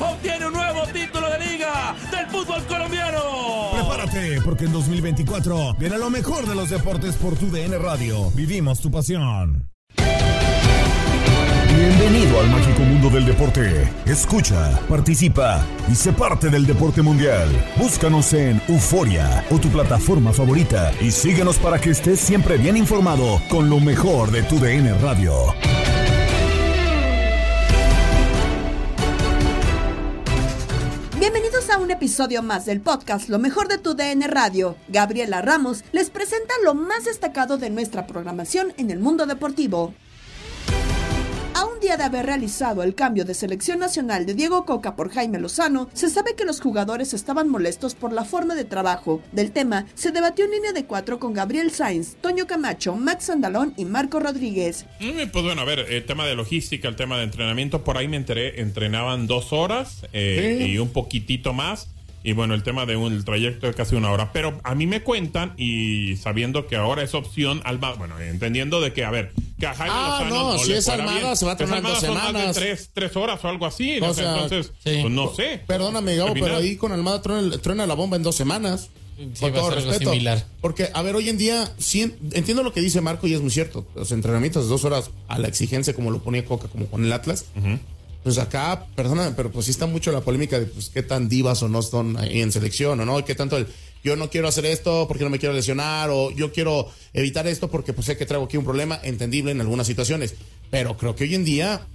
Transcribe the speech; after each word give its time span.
Obtiene 0.00 0.46
un 0.46 0.52
nuevo 0.52 0.86
título 0.92 1.30
de 1.30 1.38
liga 1.38 1.94
del 2.10 2.26
fútbol 2.26 2.64
colombiano. 2.66 3.20
Prepárate, 3.72 4.40
porque 4.42 4.64
en 4.64 4.72
2024 4.72 5.74
viene 5.78 5.98
lo 5.98 6.10
mejor 6.10 6.46
de 6.46 6.54
los 6.54 6.70
deportes 6.70 7.16
por 7.16 7.36
tu 7.36 7.50
DN 7.50 7.78
Radio. 7.78 8.30
Vivimos 8.32 8.80
tu 8.80 8.90
pasión. 8.90 9.70
Bienvenido 11.76 12.40
al 12.40 12.48
mágico 12.48 12.80
mundo 12.80 13.10
del 13.10 13.26
deporte. 13.26 13.92
Escucha, 14.06 14.80
participa 14.88 15.62
y 15.90 15.94
sé 15.94 16.10
parte 16.12 16.48
del 16.48 16.66
deporte 16.66 17.02
mundial. 17.02 17.48
Búscanos 17.76 18.32
en 18.32 18.62
Euforia 18.66 19.44
o 19.50 19.58
tu 19.58 19.68
plataforma 19.68 20.32
favorita 20.32 20.92
y 21.02 21.10
síguenos 21.10 21.58
para 21.58 21.78
que 21.78 21.90
estés 21.90 22.18
siempre 22.18 22.56
bien 22.56 22.78
informado 22.78 23.42
con 23.50 23.68
lo 23.68 23.78
mejor 23.78 24.30
de 24.30 24.42
tu 24.44 24.58
DN 24.58 24.94
Radio. 25.00 25.32
Un 31.78 31.90
episodio 31.90 32.42
más 32.42 32.64
del 32.64 32.80
podcast 32.80 33.28
Lo 33.28 33.38
mejor 33.38 33.68
de 33.68 33.76
tu 33.76 33.94
DN 33.94 34.26
Radio. 34.28 34.76
Gabriela 34.88 35.42
Ramos 35.42 35.84
les 35.92 36.08
presenta 36.08 36.54
lo 36.64 36.74
más 36.74 37.04
destacado 37.04 37.58
de 37.58 37.68
nuestra 37.68 38.06
programación 38.06 38.72
en 38.78 38.90
el 38.90 38.98
mundo 38.98 39.26
deportivo. 39.26 39.92
Un 41.76 41.82
día 41.82 41.98
de 41.98 42.04
haber 42.04 42.24
realizado 42.24 42.82
el 42.82 42.94
cambio 42.94 43.26
de 43.26 43.34
selección 43.34 43.80
nacional 43.80 44.24
de 44.24 44.32
Diego 44.32 44.64
Coca 44.64 44.96
por 44.96 45.10
Jaime 45.12 45.38
Lozano, 45.38 45.90
se 45.92 46.08
sabe 46.08 46.34
que 46.34 46.46
los 46.46 46.62
jugadores 46.62 47.12
estaban 47.12 47.50
molestos 47.50 47.94
por 47.94 48.14
la 48.14 48.24
forma 48.24 48.54
de 48.54 48.64
trabajo. 48.64 49.20
Del 49.32 49.52
tema 49.52 49.84
se 49.94 50.10
debatió 50.10 50.46
en 50.46 50.52
línea 50.52 50.72
de 50.72 50.86
cuatro 50.86 51.18
con 51.18 51.34
Gabriel 51.34 51.70
Sainz, 51.70 52.16
Toño 52.22 52.46
Camacho, 52.46 52.96
Max 52.96 53.28
Andalón 53.28 53.74
y 53.76 53.84
Marco 53.84 54.20
Rodríguez. 54.20 54.86
Mm, 55.00 55.28
Pues 55.30 55.44
bueno, 55.44 55.60
a 55.60 55.64
ver, 55.66 55.80
el 55.80 56.06
tema 56.06 56.24
de 56.24 56.34
logística, 56.34 56.88
el 56.88 56.96
tema 56.96 57.18
de 57.18 57.24
entrenamiento, 57.24 57.84
por 57.84 57.98
ahí 57.98 58.08
me 58.08 58.16
enteré, 58.16 58.62
entrenaban 58.62 59.26
dos 59.26 59.52
horas 59.52 60.06
eh, 60.14 60.66
y 60.66 60.78
un 60.78 60.88
poquitito 60.88 61.52
más. 61.52 61.90
Y 62.28 62.32
bueno, 62.32 62.54
el 62.54 62.64
tema 62.64 62.86
de 62.86 62.96
un 62.96 63.12
el 63.12 63.24
trayecto 63.24 63.68
de 63.68 63.74
casi 63.74 63.94
una 63.94 64.10
hora. 64.10 64.32
Pero 64.32 64.58
a 64.64 64.74
mí 64.74 64.86
me 64.88 65.02
cuentan, 65.02 65.54
y 65.56 66.16
sabiendo 66.16 66.66
que 66.66 66.74
ahora 66.74 67.04
es 67.04 67.14
opción, 67.14 67.60
Alba, 67.64 67.94
bueno, 67.94 68.18
entendiendo 68.18 68.80
de 68.80 68.92
que, 68.92 69.04
a 69.04 69.10
ver, 69.12 69.32
que 69.60 69.66
a 69.68 69.74
Jaime 69.74 69.94
Ah, 69.96 70.18
Lozano 70.28 70.52
no, 70.54 70.58
si 70.58 70.72
es 70.72 70.88
Armada, 70.88 71.20
bien. 71.20 71.36
se 71.36 71.46
va 71.46 71.52
a 71.52 71.54
Es 71.54 71.60
Armada 71.62 71.88
dos 71.88 72.00
son 72.00 72.14
más 72.14 72.22
de 72.26 72.30
semanas. 72.32 72.56
tres, 72.56 72.90
tres 72.92 73.16
horas 73.16 73.44
o 73.44 73.48
algo 73.48 73.64
así. 73.64 74.00
¿no? 74.00 74.08
O 74.10 74.14
sea, 74.14 74.32
Entonces, 74.42 74.72
sí. 74.84 74.98
pues 75.02 75.12
no 75.14 75.32
sé. 75.34 75.60
Perdóname, 75.68 76.16
Gabo, 76.16 76.34
pero 76.34 76.56
ahí 76.56 76.74
con 76.74 76.90
Almada 76.90 77.22
truena, 77.22 77.56
truena 77.58 77.86
la 77.86 77.94
bomba 77.94 78.16
en 78.16 78.24
dos 78.24 78.34
semanas. 78.34 78.90
con 79.16 79.52
va 79.54 79.58
a 79.58 79.60
todo 79.60 79.70
respeto. 79.70 80.10
similar. 80.10 80.44
Porque, 80.60 80.88
a 80.92 81.02
ver, 81.02 81.14
hoy 81.14 81.28
en 81.28 81.38
día, 81.38 81.70
sí, 81.78 82.02
en- 82.02 82.18
entiendo 82.32 82.62
lo 82.64 82.72
que 82.72 82.80
dice 82.80 83.00
Marco 83.00 83.28
y 83.28 83.34
es 83.34 83.40
muy 83.40 83.50
cierto. 83.52 83.86
Los 83.94 84.10
entrenamientos 84.10 84.64
de 84.64 84.68
dos 84.68 84.84
horas 84.84 85.10
a 85.28 85.38
la 85.38 85.46
exigencia, 85.46 85.94
como 85.94 86.10
lo 86.10 86.18
ponía 86.18 86.44
Coca, 86.44 86.66
como 86.66 86.86
con 86.86 87.04
el 87.04 87.12
Atlas. 87.12 87.46
Pues 88.26 88.38
acá, 88.38 88.88
perdóname, 88.96 89.36
pero 89.36 89.52
pues 89.52 89.66
sí 89.66 89.70
está 89.70 89.86
mucho 89.86 90.10
la 90.10 90.20
polémica 90.20 90.58
de 90.58 90.66
pues 90.66 90.88
qué 90.88 91.04
tan 91.04 91.28
divas 91.28 91.62
o 91.62 91.68
no 91.68 91.80
son 91.80 92.16
ahí 92.16 92.40
en 92.40 92.50
selección 92.50 92.98
o 92.98 93.04
no, 93.04 93.20
y 93.20 93.22
qué 93.22 93.36
tanto 93.36 93.56
el 93.56 93.68
yo 94.02 94.16
no 94.16 94.28
quiero 94.30 94.48
hacer 94.48 94.66
esto 94.66 95.06
porque 95.06 95.22
no 95.22 95.30
me 95.30 95.38
quiero 95.38 95.54
lesionar 95.54 96.10
o 96.10 96.32
yo 96.32 96.52
quiero 96.52 96.88
evitar 97.12 97.46
esto 97.46 97.70
porque 97.70 97.92
pues 97.92 98.06
sé 98.06 98.16
que 98.16 98.26
traigo 98.26 98.46
aquí 98.46 98.56
un 98.56 98.64
problema 98.64 98.98
entendible 99.04 99.52
en 99.52 99.60
algunas 99.60 99.86
situaciones. 99.86 100.34
Pero 100.72 100.96
creo 100.96 101.14
que 101.14 101.22
hoy 101.22 101.36
en 101.36 101.44
día 101.44 101.86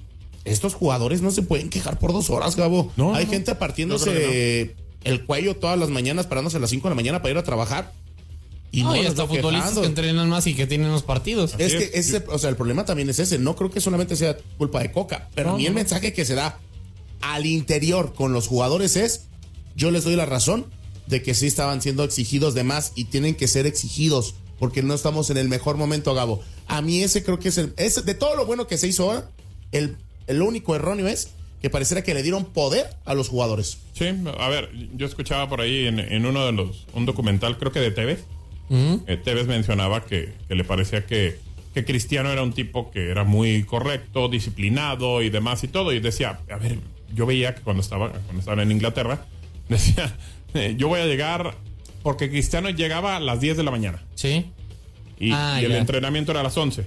estos 0.45 0.73
jugadores 0.73 1.21
no 1.21 1.31
se 1.31 1.41
pueden 1.41 1.69
quejar 1.69 1.99
por 1.99 2.13
dos 2.13 2.29
horas, 2.29 2.55
Gabo. 2.55 2.93
No, 2.95 3.13
Hay 3.13 3.25
no, 3.25 3.31
gente 3.31 3.53
partiéndose 3.55 4.73
el 5.03 5.25
cuello 5.25 5.57
todas 5.57 5.77
las 5.77 5.89
mañanas, 5.89 6.27
parándose 6.27 6.55
a 6.55 6.59
las 6.61 6.69
5 6.69 6.87
de 6.87 6.91
la 6.91 6.95
mañana 6.95 7.21
para 7.21 7.31
ir 7.33 7.37
a 7.39 7.43
trabajar. 7.43 7.91
Y 8.71 8.83
No, 8.83 8.89
no, 8.91 8.95
y 8.95 9.05
hasta 9.05 9.27
futbolistas 9.27 9.69
quejando. 9.71 9.81
que 9.81 9.87
entrenan 9.87 10.29
más 10.29 10.47
y 10.47 10.53
que 10.55 10.65
tienen 10.67 10.91
los 10.91 11.03
partidos. 11.03 11.55
Es 11.57 11.67
Así 11.73 11.77
que 11.77 11.83
es. 11.99 12.07
ese, 12.09 12.23
o 12.29 12.37
sea, 12.39 12.49
el 12.49 12.55
problema 12.55 12.85
también 12.85 13.09
es 13.09 13.19
ese. 13.19 13.37
No 13.37 13.55
creo 13.55 13.69
que 13.69 13.81
solamente 13.81 14.15
sea 14.15 14.37
culpa 14.57 14.79
de 14.81 14.91
Coca, 14.91 15.29
pero 15.35 15.51
a 15.51 15.57
mí 15.57 15.65
el 15.65 15.73
mensaje 15.73 16.13
que 16.13 16.23
se 16.25 16.35
da 16.35 16.57
al 17.21 17.45
interior 17.45 18.13
con 18.13 18.31
los 18.33 18.47
jugadores 18.47 18.95
es, 18.95 19.25
yo 19.75 19.91
les 19.91 20.03
doy 20.05 20.15
la 20.15 20.25
razón 20.25 20.65
de 21.07 21.21
que 21.21 21.33
sí 21.33 21.47
estaban 21.47 21.81
siendo 21.81 22.03
exigidos 22.05 22.53
de 22.53 22.63
más 22.63 22.93
y 22.95 23.05
tienen 23.05 23.35
que 23.35 23.47
ser 23.47 23.65
exigidos 23.65 24.35
porque 24.57 24.83
no 24.83 24.93
estamos 24.93 25.29
en 25.31 25.37
el 25.37 25.49
mejor 25.49 25.75
momento, 25.75 26.13
Gabo. 26.13 26.41
A 26.67 26.81
mí 26.81 27.01
ese 27.03 27.23
creo 27.23 27.39
que 27.39 27.49
es 27.49 27.57
el, 27.57 27.73
es 27.77 28.05
de 28.05 28.13
todo 28.13 28.35
lo 28.35 28.45
bueno 28.45 28.67
que 28.67 28.77
se 28.77 28.87
hizo 28.87 29.03
ahora, 29.11 29.29
el, 29.71 29.97
el 30.27 30.41
único 30.41 30.75
erróneo 30.75 31.07
es 31.07 31.29
que 31.61 31.69
pareciera 31.69 32.03
que 32.03 32.13
le 32.13 32.23
dieron 32.23 32.45
poder 32.45 32.87
a 33.05 33.13
los 33.15 33.27
jugadores. 33.27 33.79
Sí, 33.93 34.05
a 34.39 34.49
ver, 34.49 34.69
yo 34.95 35.05
escuchaba 35.05 35.49
por 35.49 35.61
ahí 35.61 35.87
en, 35.87 35.99
en 35.99 36.25
uno 36.25 36.45
de 36.45 36.51
los, 36.53 36.85
un 36.93 37.05
documental, 37.05 37.57
creo 37.57 37.71
que 37.71 37.79
de 37.79 37.91
TV, 37.91 38.19
eh, 38.71 39.17
Tevez 39.23 39.47
mencionaba 39.47 40.05
que, 40.05 40.33
que 40.47 40.55
le 40.55 40.63
parecía 40.63 41.05
que, 41.05 41.37
que 41.73 41.83
Cristiano 41.85 42.29
era 42.31 42.41
un 42.43 42.53
tipo 42.53 42.89
que 42.91 43.09
era 43.09 43.23
muy 43.23 43.63
correcto, 43.63 44.29
disciplinado 44.29 45.21
y 45.21 45.29
demás 45.29 45.63
y 45.63 45.67
todo. 45.67 45.93
Y 45.93 45.99
decía, 45.99 46.39
a 46.49 46.57
ver, 46.57 46.79
yo 47.13 47.25
veía 47.25 47.53
que 47.55 47.61
cuando 47.61 47.81
estaba, 47.81 48.09
cuando 48.11 48.39
estaba 48.39 48.61
en 48.63 48.71
Inglaterra, 48.71 49.25
decía, 49.69 50.15
eh, 50.53 50.75
yo 50.77 50.87
voy 50.87 50.99
a 51.01 51.05
llegar, 51.05 51.55
porque 52.03 52.29
Cristiano 52.29 52.69
llegaba 52.69 53.17
a 53.17 53.19
las 53.19 53.39
10 53.41 53.57
de 53.57 53.63
la 53.63 53.71
mañana. 53.71 54.01
Sí. 54.15 54.45
Y, 55.19 55.31
Ah, 55.33 55.59
y 55.61 55.65
el 55.65 55.73
entrenamiento 55.73 56.31
era 56.31 56.39
a 56.39 56.43
las 56.43 56.57
11. 56.57 56.83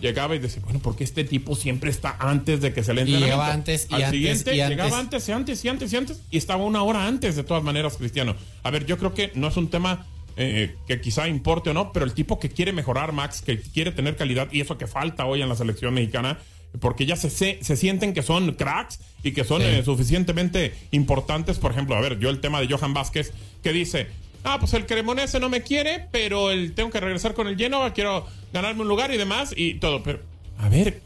Llegaba 0.00 0.34
y 0.34 0.38
decía, 0.38 0.62
bueno, 0.64 0.80
porque 0.82 1.04
este 1.04 1.22
tipo 1.24 1.54
siempre 1.54 1.90
está 1.90 2.16
antes 2.18 2.62
de 2.62 2.72
que 2.72 2.82
se 2.82 2.94
le 2.94 3.02
Y 3.02 3.04
entrenamiento? 3.04 3.36
llegaba 3.36 3.52
antes, 3.52 3.88
y 3.90 3.94
Al 3.94 4.02
antes, 4.04 4.10
siguiente 4.18 4.56
y 4.56 4.60
antes. 4.62 4.78
llegaba 4.78 4.98
antes 4.98 5.28
y 5.28 5.32
antes 5.32 5.64
y 5.64 5.68
antes 5.68 5.92
y 5.92 5.96
antes 5.96 6.20
y 6.30 6.38
estaba 6.38 6.64
una 6.64 6.82
hora 6.82 7.06
antes 7.06 7.36
de 7.36 7.44
todas 7.44 7.62
maneras 7.62 7.98
Cristiano. 7.98 8.36
A 8.62 8.70
ver, 8.70 8.86
yo 8.86 8.96
creo 8.96 9.12
que 9.12 9.32
no 9.34 9.48
es 9.48 9.56
un 9.58 9.68
tema 9.68 10.06
eh, 10.38 10.76
que 10.86 11.00
quizá 11.00 11.28
importe 11.28 11.70
o 11.70 11.74
no, 11.74 11.92
pero 11.92 12.06
el 12.06 12.14
tipo 12.14 12.38
que 12.38 12.48
quiere 12.48 12.72
mejorar, 12.72 13.12
Max, 13.12 13.42
que 13.42 13.60
quiere 13.60 13.92
tener 13.92 14.16
calidad 14.16 14.48
y 14.52 14.60
eso 14.60 14.78
que 14.78 14.86
falta 14.86 15.26
hoy 15.26 15.42
en 15.42 15.48
la 15.48 15.56
selección 15.56 15.92
mexicana, 15.94 16.38
porque 16.80 17.06
ya 17.06 17.16
se, 17.16 17.28
se, 17.30 17.58
se 17.62 17.76
sienten 17.76 18.14
que 18.14 18.22
son 18.22 18.52
cracks 18.52 19.00
y 19.22 19.32
que 19.32 19.42
son 19.44 19.60
Sí. 19.62 19.68
eh, 19.68 19.82
suficientemente 19.84 20.72
importantes. 20.92 21.58
Por 21.58 21.72
ejemplo, 21.72 21.96
a 21.96 22.00
ver, 22.00 22.18
yo 22.18 22.30
el 22.30 22.40
tema 22.40 22.60
de 22.60 22.68
Johan 22.68 22.94
Vázquez, 22.94 23.32
que 23.62 23.72
dice, 23.72 24.06
ah, 24.44 24.58
pues 24.60 24.74
el 24.74 24.86
Cremonese 24.86 25.40
no 25.40 25.48
me 25.48 25.62
quiere, 25.62 26.06
pero 26.12 26.50
el, 26.50 26.74
tengo 26.74 26.90
que 26.90 27.00
regresar 27.00 27.34
con 27.34 27.48
el 27.48 27.56
Genoa, 27.56 27.92
quiero 27.92 28.26
ganarme 28.52 28.82
un 28.82 28.88
lugar 28.88 29.10
y 29.12 29.16
demás 29.16 29.52
y 29.56 29.74
todo. 29.74 30.02
Pero, 30.02 30.20
a 30.58 30.68
ver, 30.68 31.00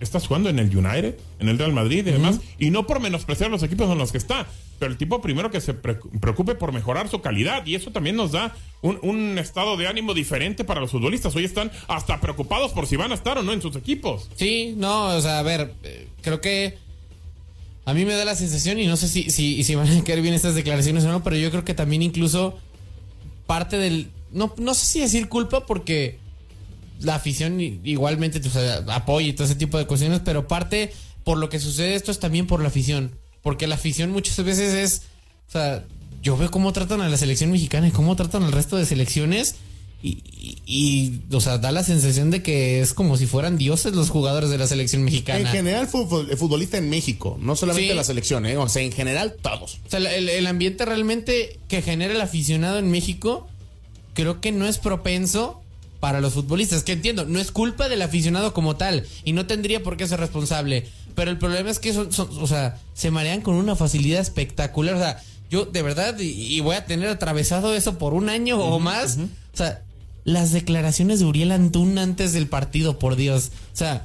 estás 0.00 0.26
jugando 0.26 0.48
en 0.48 0.58
el 0.58 0.76
United, 0.76 1.16
en 1.40 1.48
el 1.48 1.58
Real 1.58 1.72
Madrid 1.72 2.06
y 2.06 2.10
demás, 2.12 2.40
y 2.58 2.70
no 2.70 2.86
por 2.86 3.00
menospreciar 3.00 3.50
los 3.50 3.62
equipos 3.62 3.90
en 3.90 3.98
los 3.98 4.12
que 4.12 4.18
está, 4.18 4.46
pero 4.78 4.92
el 4.92 4.98
tipo 4.98 5.20
primero 5.20 5.50
que 5.50 5.60
se 5.60 5.74
pre- 5.74 5.98
preocupe 6.20 6.54
por 6.54 6.72
mejorar 6.72 7.08
su 7.08 7.20
calidad, 7.20 7.66
y 7.66 7.74
eso 7.74 7.90
también 7.90 8.16
nos 8.16 8.32
da 8.32 8.54
un, 8.80 8.98
un 9.02 9.38
estado 9.38 9.76
de 9.76 9.88
ánimo 9.88 10.14
diferente 10.14 10.64
para 10.64 10.80
los 10.80 10.90
futbolistas. 10.92 11.34
Hoy 11.34 11.44
están 11.44 11.70
hasta 11.88 12.20
preocupados 12.20 12.72
por 12.72 12.86
si 12.86 12.96
van 12.96 13.10
a 13.10 13.14
estar 13.14 13.38
o 13.38 13.42
no 13.42 13.52
en 13.52 13.60
sus 13.60 13.74
equipos. 13.76 14.28
Sí, 14.36 14.74
no, 14.76 15.16
o 15.16 15.20
sea, 15.20 15.40
a 15.40 15.42
ver, 15.42 15.74
eh, 15.82 16.06
creo 16.22 16.40
que 16.40 16.78
a 17.84 17.94
mí 17.94 18.04
me 18.04 18.12
da 18.12 18.24
la 18.24 18.36
sensación, 18.36 18.78
y 18.78 18.86
no 18.86 18.96
sé 18.96 19.08
si, 19.08 19.30
si, 19.30 19.64
si 19.64 19.74
van 19.74 19.88
a 19.88 20.04
caer 20.04 20.22
bien 20.22 20.34
estas 20.34 20.54
declaraciones 20.54 21.04
o 21.04 21.08
no, 21.08 21.24
pero 21.24 21.36
yo 21.36 21.50
creo 21.50 21.64
que 21.64 21.74
también 21.74 22.02
incluso 22.02 22.58
parte 23.46 23.78
del. 23.78 24.10
No, 24.30 24.54
no 24.58 24.74
sé 24.74 24.84
si 24.84 25.00
decir 25.00 25.28
culpa 25.28 25.64
porque 25.64 26.18
la 27.00 27.14
afición 27.16 27.60
igualmente 27.60 28.40
o 28.46 28.50
sea, 28.50 28.84
apoya 28.88 29.28
y 29.28 29.32
todo 29.32 29.44
ese 29.46 29.54
tipo 29.54 29.78
de 29.78 29.86
cuestiones, 29.86 30.20
pero 30.24 30.46
parte 30.48 30.92
por 31.24 31.38
lo 31.38 31.48
que 31.48 31.58
sucede 31.60 31.94
esto 31.94 32.10
es 32.10 32.18
también 32.20 32.46
por 32.46 32.60
la 32.62 32.68
afición. 32.68 33.12
Porque 33.42 33.66
la 33.66 33.76
afición 33.76 34.10
muchas 34.10 34.42
veces 34.44 34.74
es. 34.74 35.02
O 35.48 35.52
sea, 35.52 35.84
yo 36.22 36.36
veo 36.36 36.50
cómo 36.50 36.72
tratan 36.72 37.00
a 37.00 37.08
la 37.08 37.16
selección 37.16 37.50
mexicana 37.50 37.88
y 37.88 37.90
cómo 37.92 38.16
tratan 38.16 38.42
al 38.42 38.52
resto 38.52 38.76
de 38.76 38.84
selecciones. 38.86 39.54
Y, 40.02 40.22
y- 40.30 40.62
y, 40.64 41.34
o 41.34 41.40
sea, 41.40 41.58
da 41.58 41.72
la 41.72 41.82
sensación 41.82 42.30
de 42.30 42.40
que 42.42 42.80
es 42.80 42.94
como 42.94 43.16
si 43.16 43.26
fueran 43.26 43.58
dioses 43.58 43.94
los 43.94 44.10
jugadores 44.10 44.48
de 44.50 44.56
la 44.58 44.66
selección 44.68 45.02
mexicana. 45.02 45.40
En 45.40 45.46
general, 45.46 45.88
el 46.30 46.36
futbolista 46.36 46.78
en 46.78 46.88
México, 46.88 47.36
no 47.40 47.56
solamente 47.56 47.90
Sí. 47.90 47.96
la 47.96 48.04
selección, 48.04 48.46
¿eh? 48.46 48.56
o 48.56 48.68
sea, 48.68 48.82
en 48.82 48.92
general, 48.92 49.34
todos. 49.42 49.78
O 49.86 49.90
sea, 49.90 49.98
el, 49.98 50.28
el 50.28 50.46
ambiente 50.46 50.84
realmente 50.84 51.58
que 51.68 51.82
genera 51.82 52.14
el 52.14 52.20
aficionado 52.20 52.78
en 52.78 52.90
México, 52.92 53.48
creo 54.14 54.40
que 54.40 54.52
no 54.52 54.66
es 54.68 54.78
propenso 54.78 55.60
para 56.00 56.20
los 56.20 56.34
futbolistas. 56.34 56.82
Que 56.82 56.92
entiendo, 56.92 57.24
no 57.24 57.38
es 57.38 57.50
culpa 57.50 57.88
del 57.88 58.02
aficionado 58.02 58.52
como 58.54 58.76
tal 58.76 59.04
y 59.24 59.32
no 59.32 59.46
tendría 59.46 59.82
por 59.82 59.96
qué 59.96 60.06
ser 60.06 60.20
responsable. 60.20 60.86
Pero 61.14 61.30
el 61.30 61.38
problema 61.38 61.70
es 61.70 61.78
que 61.78 61.92
son, 61.92 62.12
son- 62.12 62.28
o 62.40 62.46
sea, 62.46 62.78
se 62.94 63.10
marean 63.10 63.40
con 63.40 63.54
una 63.54 63.74
facilidad 63.76 64.20
espectacular. 64.20 64.94
O 64.94 64.98
sea, 64.98 65.20
yo 65.50 65.64
de 65.64 65.82
verdad, 65.82 66.18
y, 66.18 66.24
y 66.30 66.60
voy 66.60 66.76
a 66.76 66.84
tener 66.86 67.08
atravesado 67.08 67.74
eso 67.74 67.98
por 67.98 68.14
un 68.14 68.28
año 68.28 68.58
o 68.60 68.78
más. 68.78 69.18
O 69.54 69.56
sea, 69.56 69.82
las 70.24 70.52
declaraciones 70.52 71.20
de 71.20 71.24
Uriel 71.26 71.52
Antún 71.52 71.98
antes 71.98 72.32
del 72.32 72.46
partido, 72.48 72.98
por 72.98 73.16
Dios. 73.16 73.50
O 73.72 73.76
sea, 73.76 74.04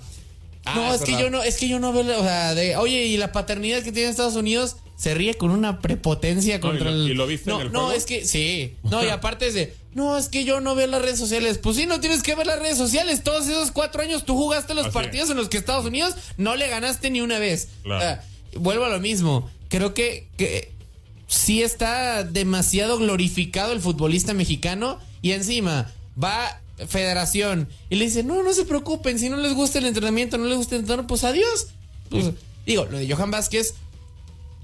Ah, 0.65 0.73
no, 0.75 0.93
es 0.93 1.01
es, 1.01 1.07
que 1.07 1.11
yo 1.19 1.29
no, 1.29 1.43
es 1.43 1.57
que 1.57 1.67
yo 1.67 1.79
no 1.79 1.91
veo, 1.93 2.03
la- 2.03 2.19
o 2.19 2.23
sea, 2.23 2.55
de, 2.55 2.75
oye, 2.77 3.05
y 3.05 3.17
la 3.17 3.31
paternidad 3.31 3.83
que 3.83 3.91
tiene 3.91 4.09
Estados 4.09 4.35
Unidos 4.35 4.77
se 4.95 5.13
ríe 5.13 5.33
con 5.33 5.51
una 5.51 5.79
prepotencia 5.81 6.53
No, 6.53 6.57
y 6.57 6.61
contra 6.61 6.91
lo- 6.91 7.03
el. 7.05 7.11
y 7.11 7.13
lo 7.15 7.27
viste 7.27 7.49
no, 7.49 7.59
en 7.59 7.67
el 7.67 7.73
no, 7.73 7.79
juego. 7.85 7.93
es 7.97 8.05
que 8.05 8.25
sí. 8.25 8.75
No, 8.83 9.03
y 9.03 9.09
aparte 9.09 9.47
es 9.47 9.53
de, 9.55 9.75
no, 9.93 10.17
es 10.17 10.29
que 10.29 10.45
yo 10.45 10.61
no 10.61 10.75
veo 10.75 10.87
las 10.87 11.01
redes 11.01 11.19
sociales. 11.19 11.57
Pues 11.57 11.75
sí, 11.75 11.85
no 11.85 11.99
tienes 11.99 12.23
que 12.23 12.35
ver 12.35 12.47
las 12.47 12.59
redes 12.59 12.77
sociales. 12.77 13.23
Todos 13.23 13.47
esos 13.47 13.71
cuatro 13.71 14.01
años 14.01 14.23
tú 14.23 14.35
jugaste 14.35 14.73
los 14.73 14.85
Así 14.85 14.93
partidos 14.93 15.25
es. 15.25 15.31
en 15.31 15.37
los 15.37 15.49
que 15.49 15.57
Estados 15.57 15.85
Unidos 15.85 16.15
no 16.37 16.55
le 16.55 16.69
ganaste 16.69 17.09
ni 17.09 17.19
una 17.21 17.39
vez. 17.39 17.67
Claro. 17.83 18.21
Vuelvo 18.55 18.85
a 18.85 18.89
lo 18.89 18.99
mismo. 18.99 19.49
Creo 19.67 19.93
que, 19.93 20.27
que 20.37 20.71
sí 21.27 21.61
está 21.63 22.23
demasiado 22.23 22.97
glorificado 22.99 23.73
el 23.73 23.81
futbolista 23.81 24.33
mexicano 24.33 24.99
y 25.21 25.31
encima 25.31 25.91
va 26.21 26.61
Federación 26.87 27.69
y 27.89 27.95
le 27.95 28.05
dice, 28.05 28.23
no, 28.23 28.41
no 28.43 28.53
se 28.53 28.65
preocupen, 28.65 29.19
si 29.19 29.29
no 29.29 29.37
les 29.37 29.53
gusta 29.53 29.79
el 29.79 29.85
entrenamiento, 29.85 30.37
no 30.37 30.45
les 30.45 30.57
gusta 30.57 30.75
el 30.75 30.81
entrenamiento, 30.81 31.07
pues 31.07 31.23
adiós. 31.23 31.67
Pues, 32.09 32.31
digo, 32.65 32.85
lo 32.85 32.97
de 32.97 33.11
Johan 33.11 33.31
Vázquez, 33.31 33.75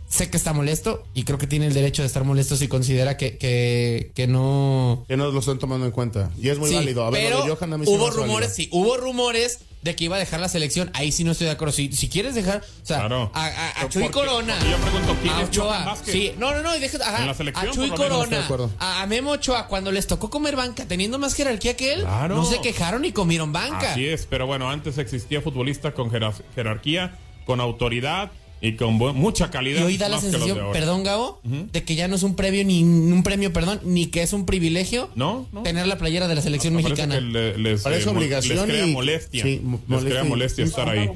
sé 0.10 0.30
que 0.30 0.38
está 0.38 0.54
molesto 0.54 1.04
y 1.14 1.24
creo 1.24 1.38
que 1.38 1.46
tiene 1.48 1.68
el 1.68 1.74
derecho 1.74 2.02
de 2.02 2.08
estar 2.08 2.24
molesto 2.24 2.56
si 2.58 2.68
considera 2.68 3.16
que, 3.16 3.38
que, 3.38 4.12
que 4.16 4.26
no... 4.28 5.06
Que 5.08 5.16
no 5.16 5.30
lo 5.32 5.40
están 5.40 5.60
tomando 5.60 5.86
en 5.86 5.92
cuenta. 5.92 6.32
Y 6.42 6.50
es 6.50 6.58
muy 6.58 6.70
Sí, 6.70 6.76
válido. 6.76 7.06
A 7.06 7.12
ver, 7.12 7.24
pero 7.24 7.38
lo 7.40 7.46
de 7.46 7.52
Johan 7.56 7.74
a 7.74 7.78
mí 7.78 7.86
sí 7.86 7.92
hubo 7.92 8.06
válido. 8.06 8.24
rumores, 8.24 8.54
sí, 8.56 8.68
hubo 8.72 8.98
rumores 8.98 9.60
de 9.84 9.96
que 9.96 10.06
iba 10.06 10.16
a 10.16 10.20
dejar 10.20 10.40
la 10.40 10.50
selección. 10.50 10.90
Ahí 10.96 11.12
sí 11.12 11.24
no 11.24 11.32
estoy 11.32 11.46
de 11.46 11.52
acuerdo. 11.52 11.72
Si, 11.74 11.92
si 11.94 12.10
quieres 12.10 12.34
dejar, 12.36 12.64
o 12.82 12.86
sea, 12.86 12.98
Claro. 13.02 13.32
a, 13.36 13.82
a- 13.82 13.88
Chuy. 13.90 14.10
Corona, 14.10 14.56
Porque 14.58 14.72
yo 14.72 14.78
pregunto, 14.78 15.16
¿quién 15.22 15.34
a 15.36 15.42
es 15.44 15.48
Ochoa, 15.50 15.86
Vázquez? 15.86 16.12
sí, 16.12 16.32
no, 16.40 16.52
no, 16.56 16.64
no, 16.64 16.76
y 16.76 16.80
deja, 16.80 16.98
ajá, 17.08 17.22
En 17.22 17.28
la 17.28 17.34
selección, 17.36 17.70
a 17.70 17.72
Chuy 17.72 17.90
Corona, 17.92 18.48
a, 18.80 19.02
a 19.04 19.06
Memo 19.06 19.32
Ochoa, 19.32 19.68
cuando 19.68 19.92
les 19.92 20.08
tocó 20.08 20.30
comer 20.32 20.56
banca, 20.56 20.86
teniendo 20.86 21.20
más 21.20 21.36
jerarquía 21.36 21.78
que 21.78 21.94
él, 21.94 22.02
Claro. 22.02 22.36
no 22.36 22.46
se 22.46 22.60
quejaron 22.62 23.06
y 23.06 23.12
comieron 23.14 23.54
banca. 23.54 23.92
Así 23.92 24.08
es, 24.08 24.26
pero 24.26 24.48
bueno, 24.48 24.70
antes 24.72 24.98
existía 24.98 25.40
futbolista 25.42 25.94
con 25.94 26.10
jerar- 26.12 26.34
jerarquía, 26.56 27.16
con 27.46 27.62
autoridad 27.62 28.32
y 28.62 28.74
con 28.74 28.94
mucha 28.96 29.50
calidad. 29.50 29.82
Y 29.82 29.84
hoy 29.84 29.98
da 29.98 30.10
la 30.10 30.20
sensación, 30.20 30.58
perdón, 30.74 31.04
Gabo, 31.04 31.42
de 31.44 31.84
que 31.84 31.96
ya 31.96 32.08
no 32.08 32.16
es 32.16 32.24
un 32.24 32.36
previo 32.36 32.64
ni 32.66 32.84
un 32.84 33.24
premio, 33.24 33.54
perdón, 33.54 33.80
ni 33.84 34.08
que 34.08 34.22
es 34.22 34.34
un 34.34 34.46
privilegio 34.46 35.10
No, 35.16 35.48
no. 35.52 35.64
tener 35.64 35.88
la 35.88 35.98
playera 35.98 36.28
de 36.28 36.36
la 36.36 36.42
selección 36.42 36.74
Parece 36.74 36.90
mexicana. 36.90 37.16
que 37.16 37.22
le- 37.22 37.58
les, 37.58 37.82
Parece 37.82 38.10
eh, 38.10 38.12
obligación 38.12 38.58
les 38.58 38.66
crea 38.66 38.88
y- 38.88 38.92
molestia. 38.92 39.44
sí, 39.44 39.62
les 39.88 40.04
crea 40.04 40.24
molestia 40.24 40.66
estar 40.66 40.90
ahí. 40.90 41.10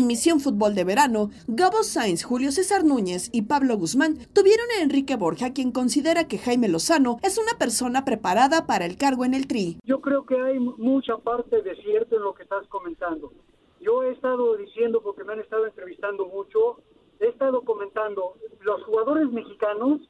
En 0.00 0.06
Misión 0.06 0.40
Fútbol 0.40 0.74
de 0.74 0.84
Verano, 0.84 1.28
Gabo 1.46 1.82
Sainz, 1.82 2.24
Julio 2.24 2.52
César 2.52 2.84
Núñez 2.86 3.28
y 3.34 3.42
Pablo 3.42 3.76
Guzmán 3.76 4.16
tuvieron 4.32 4.64
a 4.78 4.82
Enrique 4.82 5.14
Borja, 5.14 5.52
quien 5.52 5.72
considera 5.72 6.26
que 6.26 6.38
Jaime 6.38 6.68
Lozano 6.70 7.18
es 7.22 7.36
una 7.36 7.58
persona 7.58 8.06
preparada 8.06 8.66
para 8.66 8.86
el 8.86 8.96
cargo 8.96 9.26
en 9.26 9.34
el 9.34 9.46
Tri. 9.46 9.76
Yo 9.84 10.00
creo 10.00 10.24
que 10.24 10.40
hay 10.40 10.58
mu- 10.58 10.74
mucha 10.78 11.18
parte 11.18 11.60
de 11.60 11.76
cierto 11.82 12.16
en 12.16 12.22
lo 12.22 12.32
que 12.32 12.44
estás 12.44 12.66
comentando. 12.68 13.30
Yo 13.78 14.02
he 14.02 14.12
estado 14.12 14.56
diciendo, 14.56 15.02
porque 15.02 15.22
me 15.22 15.34
han 15.34 15.40
estado 15.40 15.66
entrevistando 15.66 16.24
mucho, 16.24 16.78
he 17.20 17.26
estado 17.26 17.60
comentando, 17.60 18.36
los 18.62 18.82
jugadores 18.84 19.30
mexicanos, 19.30 20.00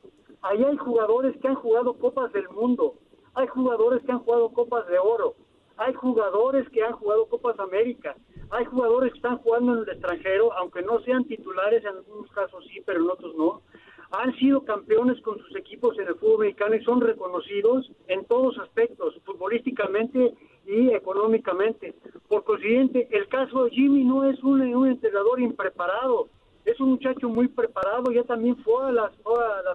ahí 0.43 0.63
hay 0.63 0.77
jugadores 0.77 1.37
que 1.43 1.49
han 1.49 1.57
jugado 1.57 1.95
Copas 1.95 2.33
del 2.33 2.49
Mundo, 2.51 2.95
hay 3.35 3.49
jugadores 3.49 4.05
que 4.05 4.13
han 4.13 4.21
jugado 4.21 4.51
Copas 4.53 4.87
de 4.87 5.01
Oro, 5.01 5.35
hay 5.81 5.95
jugadores 5.95 6.69
que 6.69 6.83
han 6.83 6.93
jugado 6.93 7.27
Copas 7.27 7.59
América, 7.59 8.15
hay 8.51 8.67
jugadores 8.67 9.13
que 9.13 9.19
están 9.19 9.39
jugando 9.39 9.73
en 9.73 9.79
el 9.79 9.89
extranjero, 9.89 10.53
aunque 10.59 10.83
no 10.83 11.01
sean 11.01 11.25
titulares, 11.25 11.83
en 11.85 11.97
algunos 11.97 12.31
casos 12.33 12.63
sí, 12.69 12.83
pero 12.85 13.01
en 13.01 13.09
otros 13.09 13.35
no. 13.35 13.63
Han 14.11 14.37
sido 14.37 14.63
campeones 14.65 15.23
con 15.23 15.39
sus 15.39 15.57
equipos 15.57 15.99
en 15.99 16.09
el 16.09 16.17
fútbol 16.17 16.41
mexicano 16.41 16.75
y 16.75 16.85
son 16.85 17.01
reconocidos 17.01 17.91
en 18.09 18.27
todos 18.27 18.59
aspectos, 18.59 19.19
futbolísticamente 19.25 20.35
y 20.67 20.91
económicamente. 20.91 21.95
Por 22.29 22.45
consiguiente, 22.45 23.09
el 23.11 23.29
caso 23.29 23.65
de 23.65 23.71
Jimmy 23.71 24.05
no 24.05 24.29
es 24.29 24.43
un, 24.43 24.61
un 24.75 24.89
entrenador 24.89 25.41
impreparado, 25.41 26.29
es 26.71 26.81
un 26.81 26.91
muchacho 26.91 27.29
muy 27.29 27.49
preparado, 27.49 28.13
ya 28.13 28.23
también 28.25 28.57
fue 28.59 28.89
a 28.89 28.93
las, 28.93 29.13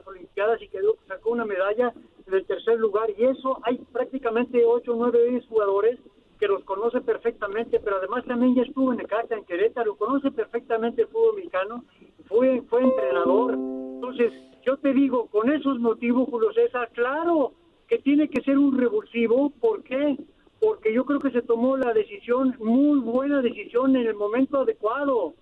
Olimpiadas 0.05 0.61
y 0.61 0.67
quedó, 0.67 0.95
sacó 1.07 1.31
una 1.31 1.45
medalla 1.45 1.93
en 2.27 2.33
el 2.33 2.45
tercer 2.45 2.79
lugar. 2.79 3.09
Y 3.17 3.23
eso 3.23 3.59
hay 3.63 3.77
prácticamente 3.91 4.63
8 4.65 4.91
o 4.91 4.95
9 4.95 5.29
10 5.31 5.47
jugadores 5.47 5.99
que 6.39 6.47
los 6.47 6.63
conoce 6.63 7.01
perfectamente, 7.01 7.79
pero 7.79 7.97
además 7.97 8.25
también 8.25 8.55
ya 8.55 8.63
estuvo 8.63 8.91
en 8.91 8.97
Necaxa, 8.97 9.35
en 9.35 9.45
Querétaro, 9.45 9.95
conoce 9.95 10.31
perfectamente 10.31 11.03
el 11.03 11.07
fútbol 11.07 11.35
mexicano, 11.35 11.85
fue, 12.27 12.61
fue 12.69 12.83
entrenador. 12.83 13.53
Entonces, 13.53 14.33
yo 14.65 14.77
te 14.77 14.93
digo, 14.93 15.27
con 15.27 15.51
esos 15.51 15.79
motivos, 15.79 16.27
Julio 16.29 16.51
César, 16.53 16.89
claro 16.93 17.53
que 17.87 17.99
tiene 17.99 18.27
que 18.27 18.41
ser 18.41 18.57
un 18.57 18.77
revulsivo, 18.77 19.51
¿por 19.61 19.83
qué? 19.83 20.17
Porque 20.59 20.93
yo 20.93 21.05
creo 21.05 21.19
que 21.19 21.31
se 21.31 21.41
tomó 21.41 21.77
la 21.77 21.93
decisión, 21.93 22.55
muy 22.59 22.99
buena 22.99 23.41
decisión 23.41 23.95
en 23.95 24.07
el 24.07 24.15
momento 24.15 24.59
adecuado. 24.59 25.35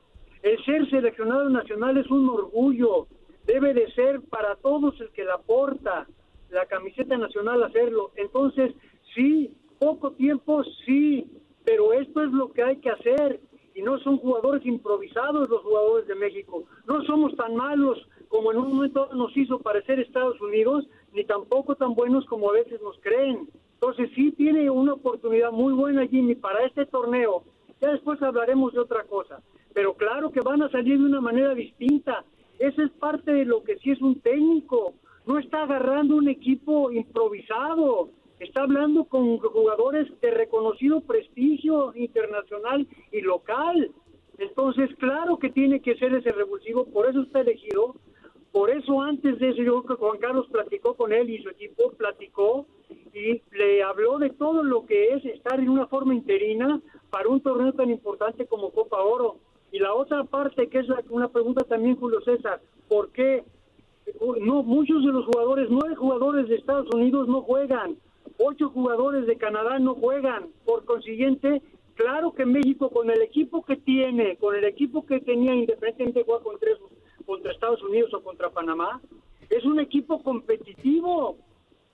El 0.43 0.63
ser 0.65 0.89
seleccionado 0.89 1.49
nacional 1.49 1.97
es 1.97 2.11
un 2.11 2.27
orgullo, 2.27 3.07
debe 3.45 3.73
de 3.73 3.89
ser 3.93 4.21
para 4.23 4.57
todos 4.57 4.99
el 4.99 5.09
que 5.11 5.23
la 5.23 5.37
porta, 5.37 6.05
la 6.49 6.65
camiseta 6.65 7.17
nacional 7.17 7.63
hacerlo. 7.63 8.11
Entonces, 8.17 8.75
sí, 9.15 9.55
poco 9.79 10.11
tiempo, 10.11 10.61
sí, 10.85 11.25
pero 11.63 11.93
esto 11.93 12.21
es 12.21 12.31
lo 12.31 12.51
que 12.51 12.61
hay 12.61 12.75
que 12.77 12.89
hacer. 12.89 13.39
Y 13.73 13.81
no 13.81 13.97
son 13.99 14.17
jugadores 14.17 14.65
improvisados 14.65 15.49
los 15.49 15.61
jugadores 15.61 16.07
de 16.07 16.15
México. 16.15 16.65
No 16.87 17.01
somos 17.05 17.33
tan 17.37 17.55
malos 17.55 17.97
como 18.27 18.51
en 18.51 18.57
un 18.57 18.75
momento 18.75 19.09
nos 19.13 19.35
hizo 19.37 19.59
parecer 19.59 20.01
Estados 20.01 20.39
Unidos, 20.41 20.85
ni 21.13 21.23
tampoco 21.23 21.75
tan 21.75 21.95
buenos 21.95 22.25
como 22.25 22.49
a 22.49 22.53
veces 22.53 22.81
nos 22.81 22.99
creen. 22.99 23.47
Entonces 23.75 24.09
sí 24.13 24.33
tiene 24.33 24.69
una 24.69 24.93
oportunidad 24.93 25.53
muy 25.53 25.73
buena 25.73 26.05
Jimmy 26.05 26.35
para 26.35 26.65
este 26.65 26.85
torneo. 26.85 27.45
Ya 27.79 27.91
después 27.91 28.21
hablaremos 28.21 28.73
de 28.73 28.79
otra 28.79 29.03
cosa. 29.03 29.41
Pero 29.73 29.93
claro 29.95 30.31
que 30.31 30.41
van 30.41 30.61
a 30.61 30.69
salir 30.69 30.97
de 30.99 31.05
una 31.05 31.21
manera 31.21 31.53
distinta. 31.53 32.23
Esa 32.59 32.83
es 32.83 32.91
parte 32.91 33.31
de 33.31 33.45
lo 33.45 33.63
que 33.63 33.77
sí 33.77 33.91
es 33.91 34.01
un 34.01 34.19
técnico. 34.21 34.93
No 35.25 35.39
está 35.39 35.63
agarrando 35.63 36.15
un 36.15 36.27
equipo 36.27 36.91
improvisado. 36.91 38.09
Está 38.39 38.61
hablando 38.63 39.05
con 39.05 39.37
jugadores 39.37 40.07
de 40.21 40.31
reconocido 40.31 41.01
prestigio 41.01 41.93
internacional 41.95 42.87
y 43.11 43.21
local. 43.21 43.91
Entonces, 44.37 44.89
claro 44.97 45.37
que 45.37 45.49
tiene 45.49 45.81
que 45.81 45.95
ser 45.95 46.13
ese 46.13 46.31
revulsivo, 46.31 46.85
por 46.85 47.07
eso 47.07 47.21
está 47.21 47.41
elegido. 47.41 47.95
Por 48.51 48.69
eso 48.69 49.01
antes 49.01 49.39
de 49.39 49.49
eso, 49.49 49.63
yo 49.63 49.81
creo 49.81 49.97
que 49.97 50.05
Juan 50.05 50.19
Carlos 50.19 50.47
platicó 50.51 50.93
con 50.93 51.11
él 51.11 51.27
y 51.29 51.41
su 51.41 51.49
equipo 51.49 51.91
platicó 51.93 52.67
y 53.11 53.41
le 53.51 53.81
habló 53.81 54.19
de 54.19 54.29
todo 54.29 54.63
lo 54.63 54.85
que 54.85 55.13
es 55.13 55.25
estar 55.25 55.59
en 55.59 55.69
una 55.69 55.87
forma 55.87 56.13
interina 56.13 56.79
para 57.09 57.29
un 57.29 57.41
torneo 57.41 57.73
tan 57.73 57.89
importante 57.89 58.45
como 58.45 58.71
Copa 58.71 59.01
Oro. 59.01 59.37
Y 59.73 59.79
la 59.79 59.91
otra 59.95 60.23
parte, 60.23 60.67
que 60.69 60.77
es 60.77 60.87
la- 60.87 61.03
una 61.09 61.29
pregunta 61.29 61.63
también, 61.63 61.95
Julio 61.95 62.21
César, 62.21 62.61
¿por 62.87 63.09
qué 63.09 63.43
no 64.39 64.61
muchos 64.61 65.03
de 65.03 65.11
los 65.11 65.25
jugadores, 65.25 65.67
nueve 65.71 65.95
jugadores 65.95 66.47
de 66.47 66.57
Estados 66.57 66.87
Unidos 66.93 67.27
no 67.27 67.41
juegan? 67.41 67.97
Ocho 68.37 68.69
jugadores 68.69 69.25
de 69.25 69.35
Canadá 69.35 69.79
no 69.79 69.95
juegan. 69.95 70.49
Por 70.63 70.85
consiguiente, 70.85 71.63
claro 71.95 72.33
que 72.33 72.45
México 72.45 72.91
con 72.91 73.09
el 73.09 73.19
equipo 73.23 73.65
que 73.65 73.75
tiene, 73.75 74.37
con 74.37 74.55
el 74.55 74.63
equipo 74.65 75.07
que 75.07 75.19
tenía 75.21 75.55
independientemente 75.55 76.23
juega 76.23 76.43
contra, 76.43 76.69
contra 77.25 77.51
Estados 77.51 77.81
Unidos 77.81 78.13
o 78.13 78.21
contra 78.21 78.51
Panamá, 78.51 79.01
es 79.49 79.65
un 79.65 79.79
equipo 79.79 80.21
competitivo. 80.21 81.35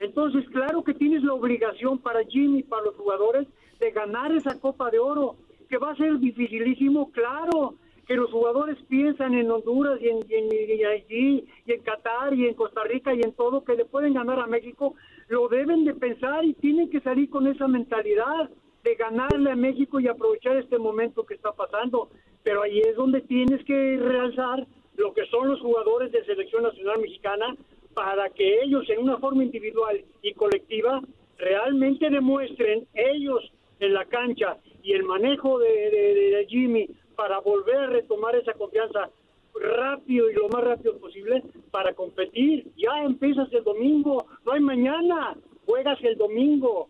Entonces, 0.02 0.44
claro 0.50 0.84
que 0.84 0.94
tienes 0.94 1.24
la 1.24 1.34
obligación 1.34 1.98
para 2.00 2.26
Jimmy, 2.26 2.62
para 2.64 2.84
los 2.88 2.96
jugadores, 2.96 3.48
de 3.80 3.92
ganar 3.92 4.34
esa 4.34 4.60
Copa 4.60 4.92
de 4.92 5.00
Oro, 5.00 5.36
que 5.70 5.78
va 5.78 5.92
a 5.92 5.96
ser 5.96 6.18
dificilísimo, 6.20 7.12
claro, 7.12 7.76
que 8.08 8.16
los 8.16 8.32
jugadores 8.32 8.78
piensan 8.88 9.36
en 9.36 9.52
Honduras 9.52 10.00
y 10.02 10.08
en, 10.08 10.20
y 10.28 10.84
Haití 10.84 11.48
y 11.68 11.72
en 11.72 11.82
Qatar 11.82 12.34
y 12.34 12.48
en 12.48 12.56
Costa 12.56 12.84
Rica 12.84 13.14
y 13.14 13.22
en 13.22 13.34
todo, 13.34 13.64
que 13.64 13.76
le 13.76 13.86
pueden 13.86 14.16
ganar 14.16 14.40
a 14.40 14.48
México, 14.48 14.96
lo 15.28 15.48
deben 15.48 15.86
de 15.86 15.94
pensar 15.94 16.44
y 16.44 16.56
tienen 16.56 16.90
que 16.90 17.02
salir 17.02 17.30
con 17.30 17.46
esa 17.46 17.68
mentalidad 17.68 18.50
de 18.84 18.96
ganarle 18.96 19.52
a 19.52 19.56
México 19.56 20.00
y 20.00 20.08
aprovechar 20.08 20.58
este 20.58 20.80
momento 20.80 21.24
que 21.24 21.36
está 21.36 21.52
pasando. 21.52 22.10
Pero 22.42 22.64
ahí 22.64 22.80
es 22.80 22.96
donde 22.96 23.22
tienes 23.22 23.64
que 23.66 23.98
realzar 23.98 24.66
lo 24.96 25.14
que 25.14 25.26
son 25.28 25.48
los 25.48 25.60
jugadores 25.60 26.12
de 26.12 26.26
selección 26.26 26.64
nacional 26.64 27.00
mexicana 27.00 27.56
para 27.94 28.30
que 28.30 28.64
ellos 28.64 28.90
en 28.90 29.04
una 29.04 29.18
forma 29.18 29.44
individual 29.44 30.04
y 30.24 30.34
colectiva 30.34 31.00
realmente 31.38 32.10
demuestren 32.10 32.88
ellos 32.96 33.52
en 33.80 33.94
la 33.94 34.06
cancha 34.06 34.58
y 34.84 34.94
el 34.94 35.04
manejo 35.04 35.60
de, 35.60 36.46
Jimmy 36.48 36.88
para 37.16 37.40
volver 37.40 37.78
a 37.78 37.88
retomar 37.88 38.36
esa 38.36 38.54
confianza 38.54 39.10
rápido 39.62 40.30
y 40.30 40.34
lo 40.34 40.48
más 40.50 40.64
rápido 40.64 40.98
posible 41.00 41.44
para 41.72 41.94
competir. 41.94 42.68
Ya 42.78 43.04
empiezas 43.04 43.52
el 43.52 43.64
domingo, 43.64 44.26
no 44.46 44.54
hay 44.54 44.62
mañana, 44.62 45.36
juegas 45.66 45.98
el 46.04 46.18
domingo. 46.18 46.90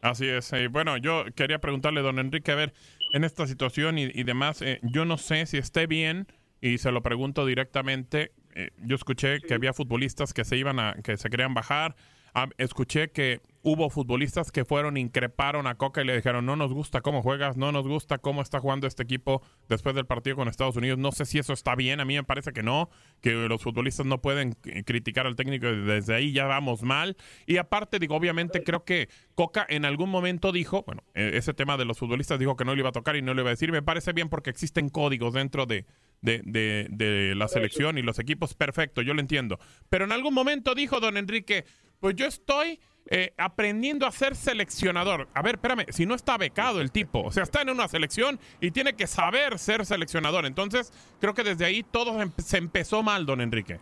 Así 0.00 0.26
es. 0.26 0.52
Eh, 0.54 0.68
bueno, 0.68 0.96
yo 0.96 1.24
quería 1.36 1.58
preguntarle, 1.58 2.00
don 2.00 2.18
Enrique, 2.18 2.52
a 2.52 2.54
ver, 2.54 2.72
en 3.12 3.24
esta 3.24 3.46
situación 3.46 3.98
y, 3.98 4.22
demás, 4.22 4.62
eh, 4.62 4.80
yo 4.82 5.04
no 5.04 5.18
sé 5.18 5.44
si 5.46 5.58
esté 5.58 5.86
bien 5.86 6.26
y 6.60 6.78
se 6.78 6.90
lo 6.90 7.02
pregunto 7.02 7.44
directamente. 7.44 8.32
Eh, 8.54 8.70
yo 8.78 8.96
escuché 8.96 9.40
que 9.40 9.54
había 9.54 9.72
futbolistas 9.72 10.32
que 10.32 10.44
se 10.44 10.56
iban 10.56 10.80
a, 10.80 10.94
que 11.04 11.16
se 11.16 11.28
querían 11.28 11.54
bajar. 11.54 11.96
Ah, 12.34 12.48
escuché 12.58 13.10
que 13.10 13.40
hubo 13.62 13.90
futbolistas 13.90 14.50
que 14.50 14.64
fueron, 14.64 14.96
increparon 14.96 15.66
a 15.66 15.74
Coca 15.74 16.00
y 16.00 16.04
le 16.06 16.16
dijeron, 16.16 16.46
no 16.46 16.56
nos 16.56 16.72
gusta 16.72 17.02
cómo 17.02 17.22
juegas, 17.22 17.56
no 17.56 17.72
nos 17.72 17.86
gusta 17.86 18.18
cómo 18.18 18.40
está 18.40 18.58
jugando 18.58 18.86
este 18.86 19.02
equipo 19.02 19.42
después 19.68 19.94
del 19.94 20.06
partido 20.06 20.36
con 20.36 20.48
Estados 20.48 20.76
Unidos. 20.76 20.98
No 20.98 21.12
sé 21.12 21.26
si 21.26 21.38
eso 21.38 21.52
está 21.52 21.74
bien, 21.74 22.00
a 22.00 22.04
mí 22.04 22.14
me 22.14 22.24
parece 22.24 22.52
que 22.52 22.62
no, 22.62 22.88
que 23.20 23.32
los 23.32 23.62
futbolistas 23.62 24.06
no 24.06 24.20
pueden 24.20 24.56
eh, 24.64 24.82
criticar 24.84 25.26
al 25.26 25.36
técnico 25.36 25.66
desde 25.66 26.14
ahí, 26.14 26.32
ya 26.32 26.46
vamos 26.46 26.82
mal. 26.82 27.16
Y 27.46 27.58
aparte, 27.58 27.98
digo, 27.98 28.16
obviamente 28.16 28.62
creo 28.62 28.84
que 28.84 29.08
Coca 29.34 29.66
en 29.68 29.84
algún 29.84 30.10
momento 30.10 30.52
dijo, 30.52 30.82
bueno, 30.84 31.02
e, 31.14 31.36
ese 31.36 31.52
tema 31.52 31.76
de 31.76 31.84
los 31.84 31.98
futbolistas 31.98 32.38
dijo 32.38 32.56
que 32.56 32.64
no 32.64 32.74
le 32.74 32.80
iba 32.80 32.88
a 32.88 32.92
tocar 32.92 33.16
y 33.16 33.22
no 33.22 33.34
le 33.34 33.42
iba 33.42 33.50
a 33.50 33.52
decir, 33.52 33.72
me 33.72 33.82
parece 33.82 34.12
bien 34.12 34.28
porque 34.28 34.50
existen 34.50 34.88
códigos 34.88 35.34
dentro 35.34 35.66
de, 35.66 35.84
de, 36.22 36.40
de, 36.44 36.86
de 36.90 37.34
la 37.34 37.48
selección 37.48 37.98
y 37.98 38.02
los 38.02 38.18
equipos, 38.18 38.54
perfecto, 38.54 39.02
yo 39.02 39.12
lo 39.12 39.20
entiendo. 39.20 39.58
Pero 39.90 40.06
en 40.06 40.12
algún 40.12 40.32
momento 40.32 40.74
dijo 40.74 40.98
don 40.98 41.18
Enrique, 41.18 41.66
pues 42.00 42.16
yo 42.16 42.26
estoy 42.26 42.80
eh, 43.06 43.32
aprendiendo 43.36 44.06
a 44.06 44.12
ser 44.12 44.36
seleccionador. 44.36 45.28
A 45.34 45.42
ver, 45.42 45.56
espérame, 45.56 45.86
si 45.90 46.06
no 46.06 46.14
está 46.14 46.36
becado 46.38 46.80
el 46.80 46.92
tipo, 46.92 47.22
o 47.22 47.30
sea, 47.30 47.42
está 47.42 47.62
en 47.62 47.70
una 47.70 47.88
selección 47.88 48.38
y 48.60 48.70
tiene 48.70 48.94
que 48.94 49.06
saber 49.06 49.58
ser 49.58 49.84
seleccionador. 49.84 50.46
Entonces, 50.46 50.92
creo 51.20 51.34
que 51.34 51.42
desde 51.42 51.64
ahí 51.64 51.82
todo 51.82 52.20
em-, 52.20 52.32
se 52.38 52.58
empezó 52.58 53.02
mal, 53.02 53.26
don 53.26 53.40
Enrique. 53.40 53.78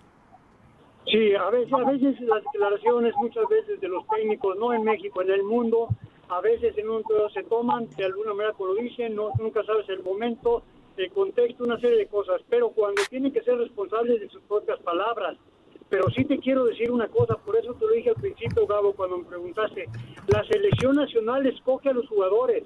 Sí, 1.06 1.34
a 1.34 1.48
veces, 1.50 1.72
a 1.72 1.90
veces 1.90 2.20
las 2.20 2.42
declaraciones, 2.44 3.14
muchas 3.16 3.48
veces 3.48 3.80
de 3.80 3.88
los 3.88 4.06
técnicos, 4.08 4.56
no 4.58 4.74
en 4.74 4.84
México, 4.84 5.22
en 5.22 5.30
el 5.30 5.42
mundo, 5.42 5.88
a 6.28 6.40
veces 6.40 6.76
en 6.76 6.90
un 6.90 7.02
se 7.32 7.42
toman, 7.44 7.88
de 7.96 8.04
alguna 8.04 8.34
manera 8.34 8.54
lo 8.58 8.74
dicen, 8.74 9.14
no, 9.14 9.30
nunca 9.38 9.64
sabes 9.64 9.88
el 9.88 10.02
momento, 10.02 10.62
el 10.96 11.10
contexto, 11.10 11.64
una 11.64 11.80
serie 11.80 11.96
de 11.96 12.06
cosas, 12.08 12.42
pero 12.48 12.70
cuando 12.70 13.00
tienen 13.08 13.32
que 13.32 13.42
ser 13.42 13.56
responsables 13.56 14.20
de 14.20 14.28
sus 14.28 14.42
propias 14.42 14.78
palabras, 14.80 15.36
pero 15.88 16.10
sí 16.10 16.24
te 16.24 16.38
quiero 16.38 16.64
decir 16.64 16.90
una 16.90 17.08
cosa, 17.08 17.36
por 17.36 17.56
eso 17.56 17.74
te 17.74 17.86
lo 17.86 17.92
dije 17.92 18.10
al 18.10 18.16
principio, 18.16 18.66
Gabo, 18.66 18.92
cuando 18.92 19.18
me 19.18 19.24
preguntaste. 19.24 19.88
La 20.26 20.44
selección 20.44 20.96
nacional 20.96 21.46
escoge 21.46 21.88
a 21.88 21.92
los 21.92 22.06
jugadores, 22.08 22.64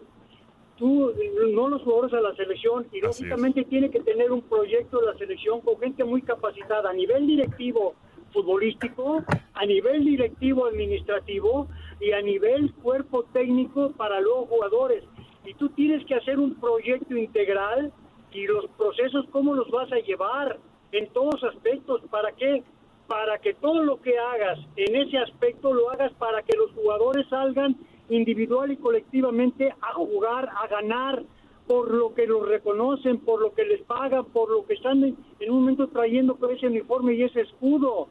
tú, 0.76 1.12
no 1.52 1.68
los 1.68 1.82
jugadores 1.82 2.14
a 2.14 2.20
la 2.20 2.34
selección, 2.34 2.86
y 2.92 3.00
lógicamente 3.00 3.64
tiene 3.64 3.90
que 3.90 4.00
tener 4.00 4.32
un 4.32 4.42
proyecto 4.42 5.00
de 5.00 5.06
la 5.06 5.18
selección 5.18 5.60
con 5.60 5.78
gente 5.78 6.04
muy 6.04 6.22
capacitada 6.22 6.90
a 6.90 6.92
nivel 6.92 7.26
directivo 7.26 7.94
futbolístico, 8.32 9.22
a 9.54 9.66
nivel 9.66 10.04
directivo 10.04 10.66
administrativo 10.66 11.68
y 12.00 12.12
a 12.12 12.22
nivel 12.22 12.72
cuerpo 12.74 13.24
técnico 13.32 13.92
para 13.92 14.20
los 14.20 14.48
jugadores. 14.48 15.04
Y 15.44 15.54
tú 15.54 15.68
tienes 15.70 16.04
que 16.06 16.14
hacer 16.14 16.38
un 16.38 16.54
proyecto 16.54 17.16
integral 17.16 17.92
y 18.32 18.46
los 18.46 18.66
procesos, 18.78 19.26
¿cómo 19.30 19.54
los 19.54 19.70
vas 19.70 19.92
a 19.92 19.98
llevar? 19.98 20.58
En 20.92 21.08
todos 21.12 21.42
aspectos, 21.44 22.02
¿para 22.10 22.32
qué? 22.32 22.62
Para 23.06 23.38
que 23.38 23.54
todo 23.54 23.82
lo 23.82 24.00
que 24.00 24.18
hagas 24.18 24.58
en 24.76 24.96
ese 24.96 25.18
aspecto 25.18 25.72
lo 25.72 25.90
hagas 25.90 26.12
para 26.14 26.42
que 26.42 26.56
los 26.56 26.70
jugadores 26.72 27.26
salgan 27.28 27.76
individual 28.08 28.72
y 28.72 28.76
colectivamente 28.76 29.74
a 29.80 29.92
jugar, 29.94 30.48
a 30.48 30.66
ganar, 30.66 31.22
por 31.66 31.90
lo 31.92 32.14
que 32.14 32.26
los 32.26 32.46
reconocen, 32.46 33.18
por 33.18 33.40
lo 33.40 33.54
que 33.54 33.64
les 33.64 33.82
pagan, 33.82 34.24
por 34.26 34.50
lo 34.50 34.66
que 34.66 34.74
están 34.74 35.02
en, 35.04 35.16
un 35.48 35.60
momento 35.60 35.88
trayendo 35.88 36.38
ese 36.50 36.66
uniforme 36.66 37.14
y 37.14 37.22
ese 37.22 37.42
escudo. 37.42 38.08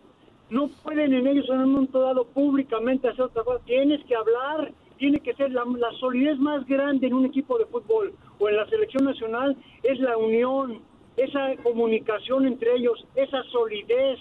No 0.50 0.70
pueden 0.84 1.14
en 1.14 1.28
ellos 1.28 1.46
en 1.50 1.60
un 1.60 1.72
momento 1.72 2.00
dado 2.00 2.26
públicamente 2.26 3.08
hacer 3.08 3.26
otra 3.26 3.44
cosa. 3.44 3.64
Tienes 3.66 4.04
que 4.06 4.16
hablar, 4.16 4.72
tiene 4.98 5.20
que 5.20 5.34
ser 5.34 5.52
la, 5.52 5.64
la 5.66 5.92
solidez 6.00 6.38
más 6.40 6.66
grande 6.66 7.08
en 7.08 7.14
un 7.14 7.26
equipo 7.26 7.58
de 7.58 7.66
fútbol 7.66 8.14
o 8.40 8.50
en 8.50 8.58
la 8.58 8.68
selección 8.68 9.06
nacional 9.06 9.56
es 9.84 10.00
la 10.00 10.18
unión, 10.18 10.82
esa 11.18 11.56
comunicación 11.64 12.48
entre 12.48 12.76
ellos, 12.76 13.06
esa 13.16 13.44
solidez, 13.44 14.20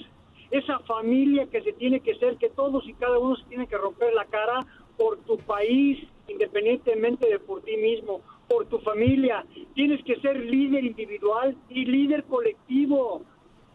esa 0.51 0.79
familia 0.81 1.47
que 1.47 1.63
se 1.63 1.73
tiene 1.73 2.01
que 2.01 2.15
ser, 2.17 2.37
que 2.37 2.51
todos 2.51 2.87
y 2.89 2.95
cada 2.95 3.19
uno 3.19 3.37
se 3.37 3.45
tiene 3.45 3.67
que 3.67 3.77
romper 3.77 4.13
la 4.15 4.25
cara 4.25 4.67
por 4.97 5.19
tu 5.19 5.39
país, 5.39 5.99
independientemente 6.29 7.29
de 7.29 7.39
por 7.39 7.63
ti 7.63 7.77
mismo, 7.77 8.21
por 8.49 8.67
tu 8.67 8.79
familia. 8.79 9.45
Tienes 9.75 10.03
que 10.05 10.17
ser 10.21 10.39
líder 10.45 10.85
individual 10.85 11.57
y 11.69 11.85
líder 11.85 12.25
colectivo. 12.25 13.23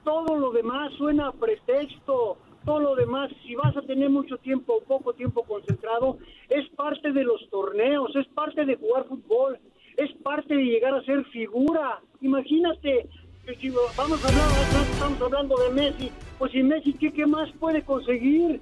Todo 0.04 0.36
lo 0.36 0.52
demás 0.52 0.94
suena 0.94 1.30
a 1.30 1.32
pretexto. 1.32 2.38
Todo 2.66 2.80
lo 2.80 2.96
demás, 2.96 3.32
si 3.46 3.54
vas 3.56 3.78
a 3.78 3.84
tener 3.84 4.10
mucho 4.10 4.38
tiempo 4.38 4.78
o 4.78 4.82
poco 4.82 5.14
tiempo 5.14 5.44
concentrado, 5.44 6.18
es 6.50 6.68
parte 6.70 7.12
de 7.12 7.24
los 7.24 7.48
torneos, 7.52 8.16
es 8.16 8.28
parte 8.30 8.66
de 8.66 8.76
jugar 8.76 9.06
fútbol, 9.06 9.60
es 9.98 10.12
parte 10.24 10.56
de 10.56 10.64
llegar 10.64 10.96
a 10.96 11.04
ser 11.04 11.24
figura. 11.26 12.02
Imagínate, 12.22 13.08
si 13.54 13.70
vamos 13.70 14.26
a 14.26 14.28
hablar, 14.28 14.92
estamos 14.92 15.22
hablando 15.22 15.56
de 15.58 15.70
Messi, 15.70 16.12
pues 16.40 16.52
si 16.52 16.64
Messi, 16.64 16.94
¿qué, 16.94 17.14
¿qué, 17.14 17.26
más 17.26 17.52
puede 17.54 17.84
conseguir? 17.84 18.62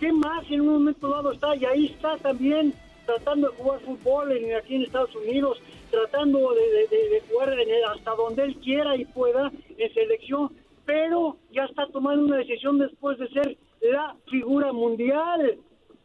¿Qué 0.00 0.12
más 0.12 0.44
en 0.50 0.62
un 0.62 0.68
momento 0.68 1.08
dado 1.08 1.32
está? 1.32 1.54
Y 1.56 1.64
ahí 1.64 1.86
está 1.86 2.16
también 2.18 2.74
tratando 3.06 3.50
de 3.50 3.56
jugar 3.56 3.80
fútbol 3.80 4.32
en, 4.32 4.56
aquí 4.56 4.74
en 4.74 4.82
Estados 4.82 5.14
Unidos, 5.14 5.62
tratando 5.90 6.52
de, 6.52 7.22
jugar 7.30 7.54
hasta 7.94 8.14
donde 8.14 8.42
él 8.44 8.56
quiera 8.56 8.96
y 8.96 9.04
pueda 9.06 9.52
en 9.76 9.94
selección, 9.94 10.52
pero 10.84 11.36
ya 11.52 11.64
está 11.64 11.86
tomando 11.86 12.24
una 12.24 12.36
decisión 12.38 12.78
después 12.78 13.18
de 13.18 13.28
ser 13.28 13.56
la 13.80 14.16
figura 14.28 14.72
mundial. 14.72 15.58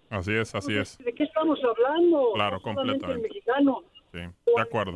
Así 0.10 0.34
es, 0.34 0.54
así 0.54 0.78
es. 0.78 0.98
¿De 1.00 1.14
qué 1.14 1.24
estamos 1.24 1.60
hablando? 1.64 2.34
Claro, 2.36 2.62
completamente. 2.62 3.12
El 3.12 3.22
mexicano. 3.22 3.84
Sí, 4.12 4.20
de 4.20 4.62
acuerdo. 4.62 4.94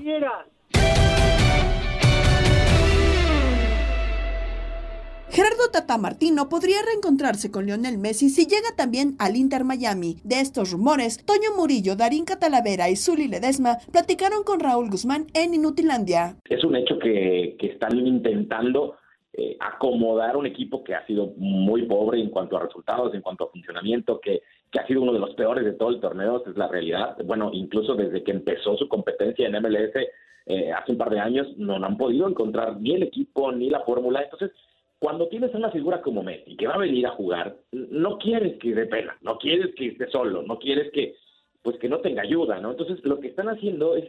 Gerardo 5.30 5.70
Tata 5.72 5.98
Martino 5.98 6.48
podría 6.50 6.78
reencontrarse 6.86 7.52
con 7.52 7.66
Lionel 7.66 7.98
Messi 7.98 8.30
si 8.30 8.46
llega 8.46 8.76
también 8.76 9.16
al 9.20 9.36
Inter 9.36 9.66
Miami. 9.66 10.16
De 10.24 10.40
estos 10.40 10.72
rumores, 10.72 11.24
Toño 11.26 11.56
Murillo, 11.56 11.96
Darín 11.96 12.26
Catalavera 12.26 12.90
y 12.90 12.96
Zuli 12.96 13.28
Ledesma 13.28 13.78
platicaron 13.92 14.44
con 14.44 14.60
Raúl 14.60 14.90
Guzmán 14.90 15.28
en 15.34 15.54
Inutilandia. 15.54 16.38
Es 16.50 16.64
un 16.64 16.76
hecho 16.76 16.98
que, 16.98 17.58
están 17.60 17.98
intentando 18.00 18.96
eh, 19.34 19.58
acomodar 19.60 20.38
un 20.38 20.46
equipo 20.48 20.84
que 20.84 20.96
ha 20.96 21.06
sido 21.06 21.34
muy 21.36 21.86
pobre 21.86 22.20
en 22.22 22.30
cuanto 22.30 22.58
a 22.58 22.64
resultados, 22.64 23.14
en 23.14 23.22
cuanto 23.22 23.44
a 23.44 23.52
funcionamiento, 23.52 24.20
que, 24.22 24.42
que 24.72 24.80
ha 24.80 24.88
sido 24.88 25.02
uno 25.02 25.14
de 25.14 25.20
los 25.20 25.36
peores 25.36 25.66
de 25.66 25.74
todo 25.74 25.90
el 25.90 26.00
torneo, 26.00 26.44
es 26.48 26.56
la 26.56 26.70
realidad. 26.70 27.18
Bueno, 27.26 27.52
incluso 27.54 27.94
desde 27.96 28.24
que 28.24 28.32
empezó 28.32 28.78
su 28.78 28.88
competencia 28.88 29.46
en 29.46 29.62
MLS 29.62 29.94
eh, 30.46 30.72
hace 30.72 30.94
un 30.94 30.98
par 30.98 31.10
de 31.10 31.20
años, 31.20 31.46
no 31.58 31.76
han 31.76 31.98
podido 31.98 32.28
encontrar 32.28 32.80
ni 32.80 32.96
el 32.96 33.04
equipo 33.04 33.52
ni 33.52 33.70
la 33.70 33.82
fórmula. 33.82 34.22
Entonces, 34.22 34.52
cuando 35.00 35.28
tienes 35.28 35.54
una 35.54 35.70
figura 35.70 36.02
como 36.02 36.24
Messi 36.24 36.56
que 36.56 36.68
va 36.68 36.76
a 36.76 36.80
venir 36.80 37.06
a 37.06 37.12
jugar, 37.12 37.56
no 37.72 38.18
quieres 38.18 38.58
que 38.60 38.74
dé 38.74 38.86
pena, 38.88 39.16
no 39.22 39.38
quieres 39.38 39.76
que 39.76 39.90
esté 39.90 40.10
solo, 40.10 40.42
no 40.42 40.58
quieres 40.58 40.92
que 40.92 41.16
pues 41.62 41.78
que 41.80 41.90
no 41.90 42.00
tenga 42.00 42.22
ayuda, 42.22 42.60
¿no? 42.60 42.72
Entonces 42.72 43.04
lo 43.04 43.20
que 43.20 43.28
están 43.28 43.50
haciendo 43.50 43.96
es 43.96 44.06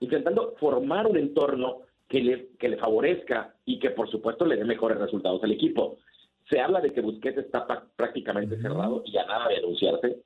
intentando 0.00 0.54
formar 0.58 1.06
un 1.06 1.16
entorno 1.16 1.82
que 2.08 2.22
le, 2.22 2.48
que 2.58 2.68
le 2.68 2.78
favorezca 2.78 3.54
y 3.64 3.78
que 3.78 3.90
por 3.90 4.10
supuesto 4.10 4.44
le 4.44 4.56
dé 4.56 4.64
mejores 4.64 4.98
resultados 4.98 5.42
al 5.44 5.52
equipo. 5.52 5.98
Se 6.50 6.60
habla 6.60 6.80
de 6.80 6.92
que 6.92 7.00
Busquets 7.00 7.38
está 7.38 7.66
prácticamente 7.96 8.60
cerrado 8.60 9.02
y 9.04 9.16
a 9.18 9.26
nada 9.26 9.48
de 9.48 9.58
anunciarse. 9.58 10.22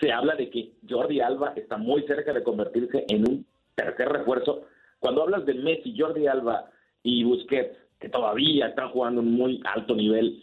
se 0.00 0.12
habla 0.12 0.34
de 0.34 0.50
que 0.50 0.72
Jordi 0.88 1.20
Alba 1.20 1.54
está 1.56 1.78
muy 1.78 2.02
cerca 2.02 2.32
de 2.32 2.42
convertirse 2.42 3.04
en 3.08 3.28
un 3.28 3.46
tercer 3.74 4.08
refuerzo. 4.08 4.66
Cuando 4.98 5.22
hablas 5.22 5.46
de 5.46 5.54
Messi, 5.54 5.96
Jordi 5.96 6.26
Alba 6.26 6.70
y 7.02 7.24
Busquets, 7.24 7.85
que 8.00 8.08
todavía 8.08 8.68
están 8.68 8.90
jugando 8.90 9.20
un 9.20 9.32
muy 9.32 9.60
alto 9.64 9.94
nivel 9.94 10.42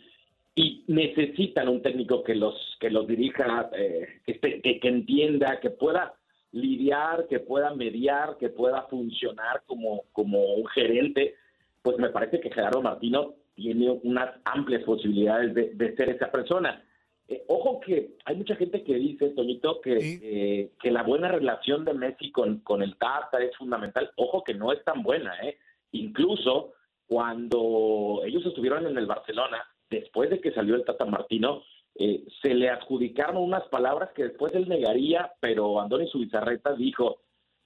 y 0.55 0.83
necesitan 0.87 1.67
un 1.67 1.81
técnico 1.81 2.23
que 2.23 2.35
los 2.35 2.55
que 2.79 2.89
los 2.89 3.07
dirija, 3.07 3.69
eh, 3.75 4.21
que, 4.25 4.39
que, 4.39 4.79
que 4.79 4.87
entienda, 4.87 5.59
que 5.59 5.69
pueda 5.69 6.13
lidiar, 6.53 7.27
que 7.27 7.39
pueda 7.39 7.73
mediar, 7.73 8.37
que 8.37 8.49
pueda 8.49 8.83
funcionar 8.83 9.63
como, 9.65 10.03
como 10.11 10.39
un 10.53 10.67
gerente, 10.67 11.35
pues 11.81 11.97
me 11.97 12.09
parece 12.09 12.39
que 12.39 12.51
Gerardo 12.51 12.81
Martino 12.81 13.33
tiene 13.55 13.89
unas 14.03 14.35
amplias 14.45 14.83
posibilidades 14.83 15.53
de, 15.53 15.95
ser 15.95 16.09
esa 16.09 16.31
persona. 16.31 16.83
Eh, 17.27 17.43
ojo 17.47 17.79
que 17.79 18.15
hay 18.25 18.35
mucha 18.35 18.55
gente 18.55 18.83
que 18.83 18.95
dice, 18.95 19.29
Toñito, 19.29 19.81
que, 19.81 19.97
eh, 19.97 20.71
que 20.79 20.91
la 20.91 21.03
buena 21.03 21.29
relación 21.29 21.85
de 21.85 21.93
Messi 21.93 22.31
con, 22.31 22.59
con 22.59 22.83
el 22.83 22.97
Tata 22.97 23.39
es 23.39 23.55
fundamental. 23.57 24.11
Ojo 24.17 24.43
que 24.43 24.53
no 24.53 24.71
es 24.71 24.83
tan 24.83 25.01
buena, 25.03 25.35
¿eh? 25.41 25.57
Incluso 25.91 26.73
cuando 27.07 28.21
ellos 28.25 28.45
estuvieron 28.45 28.87
en 28.87 28.97
el 28.97 29.05
Barcelona, 29.05 29.63
después 29.89 30.29
de 30.29 30.39
que 30.39 30.51
salió 30.51 30.75
el 30.75 30.85
Tata 30.85 31.05
Martino, 31.05 31.63
eh, 31.95 32.23
se 32.41 32.53
le 32.53 32.69
adjudicaron 32.69 33.37
unas 33.37 33.67
palabras 33.67 34.09
que 34.15 34.23
después 34.23 34.53
él 34.55 34.67
negaría, 34.67 35.31
pero 35.39 35.79
Andoni 35.79 36.07
Subizarreta 36.07 36.73
dijo 36.73 37.21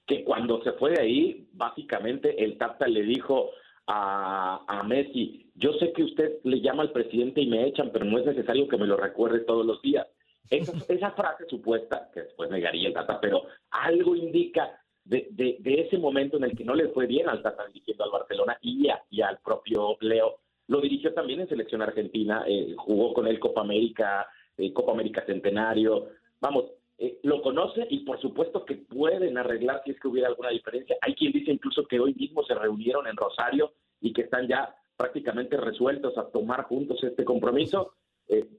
que 0.06 0.24
cuando 0.24 0.62
se 0.62 0.72
fue 0.72 0.90
de 0.92 1.00
ahí, 1.00 1.48
básicamente 1.52 2.44
el 2.44 2.58
Tata 2.58 2.86
le 2.88 3.02
dijo 3.02 3.50
a, 3.86 4.64
a 4.66 4.82
Messi, 4.82 5.50
yo 5.54 5.72
sé 5.74 5.92
que 5.92 6.04
usted 6.04 6.38
le 6.44 6.60
llama 6.60 6.82
al 6.82 6.92
presidente 6.92 7.40
y 7.40 7.46
me 7.46 7.66
echan, 7.66 7.90
pero 7.92 8.04
no 8.04 8.18
es 8.18 8.26
necesario 8.26 8.68
que 8.68 8.76
me 8.76 8.86
lo 8.86 8.96
recuerde 8.96 9.40
todos 9.40 9.64
los 9.64 9.80
días. 9.80 10.06
Esa, 10.50 10.72
esa 10.92 11.10
frase 11.12 11.46
supuesta, 11.48 12.10
que 12.12 12.22
después 12.22 12.50
negaría 12.50 12.88
el 12.88 12.94
Tata, 12.94 13.20
pero 13.20 13.44
algo 13.70 14.14
indica 14.14 14.78
de, 15.08 15.56
de, 15.60 15.80
ese 15.80 15.96
momento 15.96 16.36
en 16.36 16.44
el 16.44 16.56
que 16.56 16.64
no 16.64 16.74
le 16.74 16.88
fue 16.88 17.06
bien 17.06 17.28
al 17.28 17.42
Tata 17.42 17.66
dirigiendo 17.66 18.04
al 18.04 18.10
Barcelona 18.10 18.58
y, 18.60 18.88
al 18.88 19.38
propio 19.38 19.96
Leo 20.00 20.38
lo 20.66 20.82
dirigió 20.82 21.14
también 21.14 21.40
en 21.40 21.48
selección 21.48 21.80
argentina, 21.80 22.44
eh, 22.46 22.74
jugó 22.76 23.14
con 23.14 23.26
él 23.26 23.40
Copa 23.40 23.62
América, 23.62 24.26
eh, 24.58 24.70
Copa 24.70 24.92
América 24.92 25.24
Centenario. 25.24 26.08
Vamos, 26.42 26.66
eh, 26.98 27.18
lo 27.22 27.40
conoce 27.40 27.86
y 27.88 28.00
por 28.00 28.20
supuesto 28.20 28.66
que 28.66 28.74
pueden 28.74 29.38
arreglar 29.38 29.80
si 29.82 29.92
es 29.92 30.00
que 30.00 30.08
hubiera 30.08 30.28
alguna 30.28 30.50
diferencia. 30.50 30.96
Hay 31.00 31.14
quien 31.14 31.32
dice 31.32 31.52
incluso 31.52 31.86
que 31.86 31.98
hoy 31.98 32.12
mismo 32.12 32.44
se 32.44 32.54
reunieron 32.54 33.06
en 33.06 33.16
Rosario 33.16 33.72
y 34.02 34.12
que 34.12 34.22
están 34.22 34.46
ya 34.46 34.74
prácticamente 34.94 35.56
resueltos 35.56 36.18
a 36.18 36.28
tomar 36.28 36.64
juntos 36.64 37.02
este 37.02 37.24
compromiso. 37.24 37.94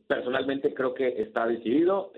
Personalmente 0.07 0.73
creo 0.73 0.93
que 0.93 1.21
está 1.21 1.45
decidido, 1.45 2.11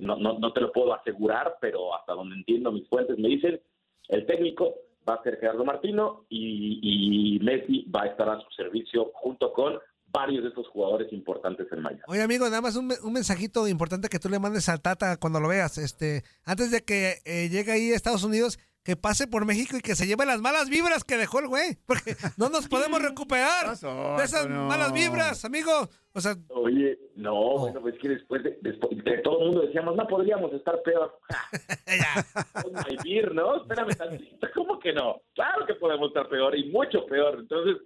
no, 0.00 0.16
no, 0.16 0.38
no 0.38 0.52
te 0.52 0.60
lo 0.60 0.72
puedo 0.72 0.92
asegurar, 0.94 1.56
pero 1.60 1.94
hasta 1.94 2.12
donde 2.12 2.36
entiendo 2.36 2.72
mis 2.72 2.88
fuentes 2.88 3.18
me 3.18 3.28
dicen, 3.28 3.60
el 4.08 4.26
técnico 4.26 4.74
va 5.08 5.14
a 5.14 5.22
ser 5.22 5.38
Gerardo 5.38 5.64
Martino 5.64 6.24
y, 6.28 7.38
Messi 7.42 7.90
va 7.94 8.02
a 8.02 8.06
estar 8.06 8.28
a 8.28 8.40
su 8.40 8.50
servicio 8.50 9.10
junto 9.14 9.52
con 9.52 9.78
varios 10.10 10.42
de 10.42 10.50
esos 10.50 10.66
jugadores 10.68 11.12
importantes 11.12 11.66
en 11.70 11.82
Miami. 11.82 12.02
Oye, 12.08 12.22
amigo, 12.22 12.46
nada 12.46 12.60
más 12.60 12.76
un, 12.76 12.88
mensajito 13.12 13.68
importante 13.68 14.08
que 14.08 14.18
tú 14.18 14.28
le 14.28 14.38
mandes 14.38 14.68
al 14.68 14.80
Tata 14.80 15.16
cuando 15.18 15.40
lo 15.40 15.48
veas. 15.48 15.78
Este, 15.78 16.24
antes 16.44 16.70
de 16.70 16.82
que 16.82 17.16
eh, 17.24 17.48
llegue 17.48 17.72
ahí 17.72 17.92
a 17.92 17.96
Estados 17.96 18.24
Unidos, 18.24 18.58
que 18.88 18.96
pase 18.96 19.26
por 19.26 19.44
México 19.44 19.76
y 19.76 19.82
que 19.82 19.94
se 19.94 20.06
lleve 20.06 20.24
las 20.24 20.40
malas 20.40 20.70
vibras 20.70 21.04
que 21.04 21.18
dejó 21.18 21.40
el 21.40 21.48
güey. 21.48 21.76
Porque 21.86 22.16
no 22.38 22.48
nos 22.48 22.68
podemos 22.68 23.02
recuperar 23.02 23.66
de 24.16 24.24
esas 24.24 24.48
malas 24.48 24.94
vibras, 24.94 25.44
amigo. 25.44 25.90
O 26.14 26.20
sea. 26.22 26.36
Oye, 26.48 26.98
no, 27.14 27.58
bueno, 27.58 27.82
pues 27.82 27.96
que 28.00 28.08
después 28.08 28.42
de, 28.42 28.56
después 28.62 28.96
de, 29.04 29.18
todo 29.18 29.40
el 29.40 29.44
mundo 29.44 29.66
decíamos, 29.66 29.94
no 29.94 30.06
podríamos 30.06 30.54
estar 30.54 30.80
peor. 30.80 31.20
vivir, 33.04 33.34
¿no? 33.34 33.60
Espérame 33.60 33.94
tantito. 33.94 34.46
¿Cómo 34.54 34.78
que 34.78 34.94
no? 34.94 35.20
Claro 35.34 35.66
que 35.66 35.74
podemos 35.74 36.08
estar 36.08 36.26
peor 36.30 36.56
y 36.56 36.70
mucho 36.70 37.04
peor. 37.04 37.40
Entonces. 37.40 37.76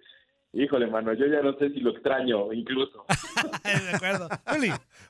Híjole, 0.53 0.87
mano, 0.87 1.15
yo 1.15 1.27
ya 1.27 1.41
no 1.41 1.55
sé 1.55 1.71
si 1.71 1.81
lo 1.81 1.91
extraño, 1.91 2.53
incluso. 2.53 3.07
de 3.65 3.97
acuerdo. 3.97 4.29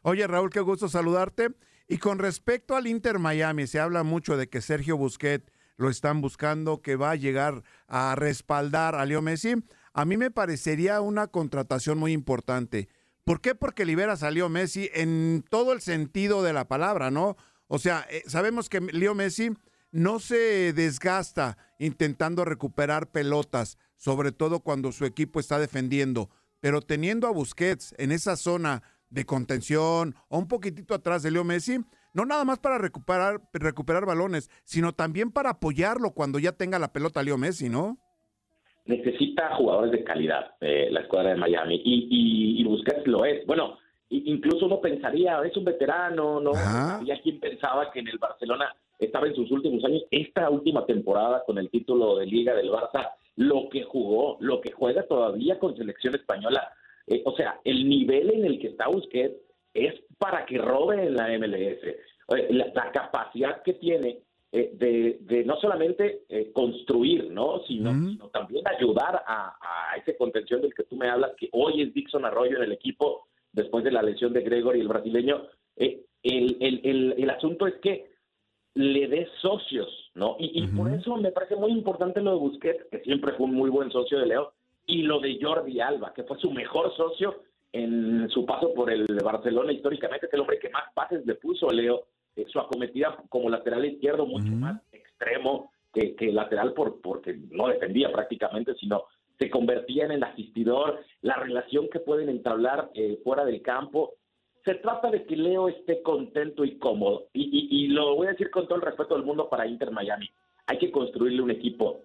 Oye, 0.02 0.26
Raúl, 0.26 0.48
qué 0.48 0.60
gusto 0.60 0.88
saludarte. 0.88 1.48
Y 1.86 1.98
con 1.98 2.18
respecto 2.18 2.76
al 2.76 2.86
Inter 2.86 3.18
Miami, 3.18 3.66
se 3.66 3.78
habla 3.78 4.04
mucho 4.04 4.38
de 4.38 4.48
que 4.48 4.62
Sergio 4.62 4.96
Busquets 4.96 5.52
lo 5.82 5.90
están 5.90 6.20
buscando, 6.20 6.80
que 6.80 6.96
va 6.96 7.10
a 7.10 7.16
llegar 7.16 7.62
a 7.88 8.14
respaldar 8.14 8.94
a 8.94 9.04
Leo 9.04 9.20
Messi. 9.20 9.54
A 9.92 10.04
mí 10.04 10.16
me 10.16 10.30
parecería 10.30 11.00
una 11.00 11.26
contratación 11.26 11.98
muy 11.98 12.12
importante. 12.12 12.88
¿Por 13.24 13.40
qué? 13.40 13.54
Porque 13.54 13.84
liberas 13.84 14.22
a 14.22 14.30
Leo 14.30 14.48
Messi 14.48 14.88
en 14.94 15.44
todo 15.50 15.72
el 15.72 15.80
sentido 15.80 16.42
de 16.42 16.52
la 16.52 16.66
palabra, 16.66 17.10
¿no? 17.10 17.36
O 17.66 17.78
sea, 17.78 18.06
eh, 18.10 18.22
sabemos 18.26 18.68
que 18.68 18.80
Leo 18.80 19.14
Messi 19.14 19.50
no 19.90 20.18
se 20.18 20.72
desgasta 20.72 21.58
intentando 21.78 22.44
recuperar 22.44 23.10
pelotas, 23.10 23.78
sobre 23.96 24.32
todo 24.32 24.60
cuando 24.60 24.90
su 24.92 25.04
equipo 25.04 25.38
está 25.38 25.58
defendiendo, 25.58 26.30
pero 26.60 26.80
teniendo 26.80 27.26
a 27.26 27.32
Busquets 27.32 27.94
en 27.98 28.10
esa 28.10 28.36
zona 28.36 28.82
de 29.10 29.26
contención 29.26 30.14
o 30.28 30.38
un 30.38 30.48
poquitito 30.48 30.94
atrás 30.94 31.22
de 31.22 31.30
Leo 31.30 31.44
Messi, 31.44 31.84
no 32.14 32.24
nada 32.26 32.44
más 32.44 32.58
para 32.58 32.78
recuperar, 32.78 33.40
recuperar 33.52 34.06
balones, 34.06 34.50
sino 34.64 34.92
también 34.92 35.30
para 35.32 35.50
apoyarlo 35.50 36.10
cuando 36.12 36.38
ya 36.38 36.52
tenga 36.52 36.78
la 36.78 36.92
pelota 36.92 37.22
Leo 37.22 37.38
Messi, 37.38 37.68
¿no? 37.68 37.98
Necesita 38.84 39.54
jugadores 39.56 39.92
de 39.92 40.04
calidad 40.04 40.56
eh, 40.60 40.88
la 40.90 41.00
escuadra 41.00 41.30
de 41.30 41.36
Miami 41.36 41.80
y, 41.84 42.60
y, 42.60 42.64
Busquets 42.64 43.06
lo 43.06 43.24
es. 43.24 43.46
Bueno, 43.46 43.78
incluso 44.10 44.66
uno 44.66 44.80
pensaría, 44.80 45.40
es 45.42 45.56
un 45.56 45.64
veterano, 45.64 46.40
¿no? 46.40 46.50
Había 46.54 47.20
quien 47.22 47.38
pensaba 47.38 47.90
que 47.92 48.00
en 48.00 48.08
el 48.08 48.18
Barcelona 48.18 48.74
estaba 48.98 49.28
en 49.28 49.36
sus 49.36 49.50
últimos 49.50 49.84
años. 49.84 50.02
Esta 50.10 50.50
última 50.50 50.84
temporada 50.84 51.42
con 51.46 51.58
el 51.58 51.70
título 51.70 52.16
de 52.16 52.26
Liga 52.26 52.54
del 52.54 52.70
Barça, 52.70 53.10
lo 53.36 53.68
que 53.70 53.84
jugó, 53.84 54.36
lo 54.40 54.60
que 54.60 54.72
juega 54.72 55.06
todavía 55.06 55.58
con 55.58 55.76
selección 55.76 56.14
española, 56.14 56.72
eh, 57.06 57.22
o 57.24 57.36
sea, 57.36 57.60
el 57.64 57.88
nivel 57.88 58.30
en 58.30 58.44
el 58.44 58.58
que 58.58 58.68
está 58.68 58.88
Busquets 58.88 59.36
es 59.74 59.94
para 60.18 60.44
que 60.46 60.58
robe 60.58 61.06
en 61.06 61.14
la 61.14 61.28
MLS. 61.38 61.80
La, 62.50 62.90
capacidad 62.92 63.62
que 63.62 63.74
tiene 63.74 64.20
eh, 64.52 64.70
de, 65.20 65.44
no 65.44 65.56
solamente 65.56 66.22
eh, 66.28 66.50
construir, 66.52 67.30
¿no? 67.30 67.62
Sino, 67.66 67.90
también 68.30 68.66
ayudar 68.66 69.22
a, 69.26 69.56
ese 69.96 70.16
contención 70.16 70.62
del 70.62 70.74
que 70.74 70.84
tú 70.84 70.96
me 70.96 71.08
hablas, 71.08 71.32
que 71.36 71.48
hoy 71.52 71.82
es 71.82 71.92
Dixon 71.92 72.24
Arroyo 72.24 72.56
en 72.56 72.64
el 72.64 72.72
equipo 72.72 73.26
después 73.52 73.84
de 73.84 73.92
la 73.92 74.02
lesión 74.02 74.32
de 74.32 74.42
Gregory, 74.42 74.80
el 74.80 74.88
brasileño. 74.88 75.42
Eh, 75.76 76.04
el, 76.22 77.30
asunto 77.30 77.66
es 77.66 77.74
que 77.82 78.12
le 78.74 79.08
dé 79.08 79.28
socios, 79.42 80.10
¿no? 80.14 80.36
Y, 80.38 80.66
por 80.68 80.90
eso 80.90 81.16
me 81.16 81.32
parece 81.32 81.56
muy 81.56 81.72
importante 81.72 82.20
lo 82.20 82.32
de 82.32 82.38
Busquets, 82.38 82.84
que 82.90 83.00
siempre 83.00 83.32
fue 83.32 83.46
un 83.46 83.54
muy 83.54 83.68
buen 83.68 83.90
socio 83.90 84.18
de 84.18 84.26
Leo, 84.26 84.52
y 84.86 85.02
lo 85.02 85.20
de 85.20 85.38
Jordi 85.40 85.80
Alba, 85.80 86.12
que 86.14 86.24
fue 86.24 86.38
su 86.38 86.50
mejor 86.50 86.94
socio 86.96 87.42
en 87.72 88.28
su 88.28 88.44
paso 88.44 88.72
por 88.74 88.90
el 88.90 89.06
Barcelona 89.24 89.72
históricamente, 89.72 90.26
es 90.26 90.32
el 90.34 90.40
hombre 90.40 90.58
que 90.58 90.70
más 90.70 90.84
pases 90.94 91.24
le 91.26 91.34
puso, 91.36 91.68
Leo, 91.70 92.06
eh, 92.36 92.44
su 92.48 92.58
acometida 92.60 93.16
como 93.28 93.48
lateral 93.48 93.84
izquierdo 93.84 94.26
mucho 94.26 94.52
más 94.52 94.80
extremo 94.92 95.72
que, 95.92 96.14
lateral 96.32 96.72
por, 96.72 97.00
porque 97.00 97.38
no 97.50 97.68
defendía 97.68 98.10
prácticamente, 98.10 98.74
sino 98.74 99.04
se 99.38 99.50
convertía 99.50 100.04
en 100.04 100.12
el 100.12 100.22
asistidor, 100.22 101.00
la 101.20 101.36
relación 101.36 101.88
que 101.90 102.00
pueden 102.00 102.28
entablar 102.28 102.90
eh, 102.94 103.20
fuera 103.24 103.44
del 103.44 103.60
campo. 103.60 104.14
Se 104.64 104.74
trata 104.76 105.10
de 105.10 105.24
que 105.24 105.36
Leo 105.36 105.68
esté 105.68 106.02
contento 106.02 106.64
y 106.64 106.78
cómodo. 106.78 107.26
Y, 107.32 107.68
y 107.70 107.88
lo 107.88 108.14
voy 108.14 108.28
a 108.28 108.30
decir 108.30 108.50
con 108.50 108.66
todo 108.66 108.76
el 108.76 108.82
respeto 108.82 109.14
del 109.14 109.24
mundo 109.24 109.48
para 109.48 109.66
Inter 109.66 109.90
Miami. 109.90 110.30
Hay 110.66 110.78
que 110.78 110.92
construirle 110.92 111.42
un 111.42 111.50
equipo 111.50 112.02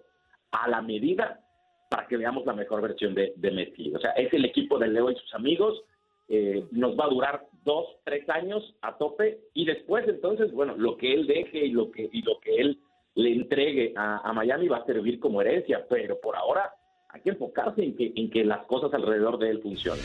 a 0.50 0.68
la 0.68 0.82
medida 0.82 1.40
para 1.88 2.06
que 2.06 2.16
veamos 2.16 2.44
la 2.46 2.52
mejor 2.52 2.82
versión 2.82 3.14
de, 3.14 3.32
de 3.36 3.50
Messi. 3.50 3.92
O 3.94 3.98
sea, 3.98 4.10
es 4.12 4.32
el 4.32 4.44
equipo 4.44 4.78
de 4.78 4.88
Leo 4.88 5.10
y 5.10 5.16
sus 5.16 5.34
amigos. 5.34 5.82
Eh, 6.28 6.66
nos 6.72 6.98
va 6.98 7.06
a 7.06 7.08
durar 7.08 7.46
dos, 7.64 7.86
tres 8.04 8.28
años 8.28 8.74
a 8.82 8.98
tope 8.98 9.40
y 9.54 9.64
después 9.64 10.06
entonces, 10.06 10.52
bueno, 10.52 10.74
lo 10.76 10.96
que 10.98 11.14
él 11.14 11.26
deje 11.26 11.66
y 11.66 11.70
lo 11.70 11.90
que, 11.90 12.10
y 12.12 12.22
lo 12.22 12.38
que 12.40 12.56
él 12.56 12.78
le 13.14 13.32
entregue 13.32 13.94
a, 13.96 14.32
Miami 14.32 14.68
va 14.68 14.78
a 14.78 14.86
servir 14.86 15.18
como 15.18 15.40
herencia, 15.40 15.86
pero 15.88 16.20
por 16.20 16.36
ahora 16.36 16.70
hay 17.08 17.22
que 17.22 17.30
enfocarse 17.30 17.82
en 17.82 17.96
que, 17.96 18.12
en 18.14 18.30
que 18.30 18.44
las 18.44 18.64
cosas 18.66 18.92
alrededor 18.92 19.38
de 19.38 19.50
él 19.50 19.62
funcionen. 19.62 20.04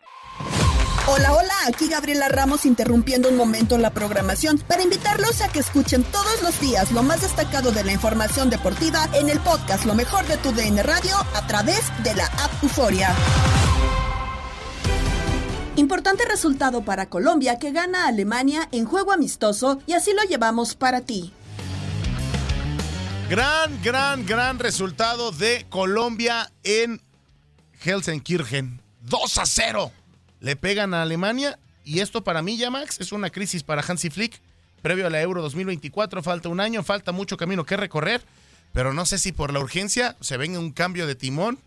Hola, 1.07 1.33
hola, 1.33 1.53
aquí 1.67 1.87
Gabriela 1.87 2.29
Ramos 2.29 2.65
interrumpiendo 2.65 3.27
un 3.27 3.35
momento 3.35 3.77
la 3.77 3.89
programación 3.89 4.59
para 4.59 4.83
invitarlos 4.83 5.41
a 5.41 5.49
que 5.49 5.59
escuchen 5.59 6.03
todos 6.03 6.41
los 6.41 6.59
días 6.61 6.91
lo 6.91 7.03
más 7.03 7.21
destacado 7.21 7.71
de 7.71 7.83
la 7.83 7.91
información 7.91 8.49
deportiva 8.49 9.09
en 9.13 9.29
el 9.29 9.39
podcast 9.39 9.85
Lo 9.85 9.95
mejor 9.95 10.25
de 10.27 10.37
tu 10.37 10.51
DN 10.51 10.81
Radio 10.83 11.17
a 11.33 11.47
través 11.47 11.81
de 12.03 12.15
la 12.15 12.25
app 12.25 12.63
Euforia. 12.63 13.13
Importante 15.75 16.23
resultado 16.25 16.83
para 16.83 17.09
Colombia 17.09 17.57
que 17.57 17.71
gana 17.71 18.05
a 18.05 18.07
Alemania 18.09 18.69
en 18.71 18.85
juego 18.85 19.11
amistoso 19.11 19.81
y 19.87 19.93
así 19.93 20.13
lo 20.13 20.23
llevamos 20.23 20.75
para 20.75 21.01
ti. 21.01 21.33
Gran, 23.29 23.81
gran, 23.81 24.25
gran 24.25 24.59
resultado 24.59 25.31
de 25.31 25.65
Colombia 25.69 26.51
en 26.63 27.01
Helsenkirchen. 27.83 28.81
2 29.01 29.37
a 29.37 29.45
0. 29.45 29.91
Le 30.41 30.55
pegan 30.55 30.93
a 30.93 31.03
Alemania 31.03 31.57
y 31.85 31.99
esto 31.99 32.23
para 32.23 32.41
mí 32.41 32.57
ya, 32.57 32.69
Max, 32.69 32.99
es 32.99 33.11
una 33.11 33.29
crisis 33.29 33.63
para 33.63 33.83
Hansi 33.87 34.09
Flick. 34.09 34.41
Previo 34.81 35.05
a 35.05 35.11
la 35.11 35.21
Euro 35.21 35.43
2024, 35.43 36.23
falta 36.23 36.49
un 36.49 36.59
año, 36.59 36.81
falta 36.81 37.11
mucho 37.11 37.37
camino 37.37 37.63
que 37.63 37.77
recorrer, 37.77 38.23
pero 38.73 38.93
no 38.93 39.05
sé 39.05 39.19
si 39.19 39.31
por 39.31 39.53
la 39.53 39.59
urgencia 39.59 40.17
se 40.19 40.37
venga 40.37 40.57
un 40.57 40.71
cambio 40.71 41.05
de 41.05 41.13
timón 41.13 41.59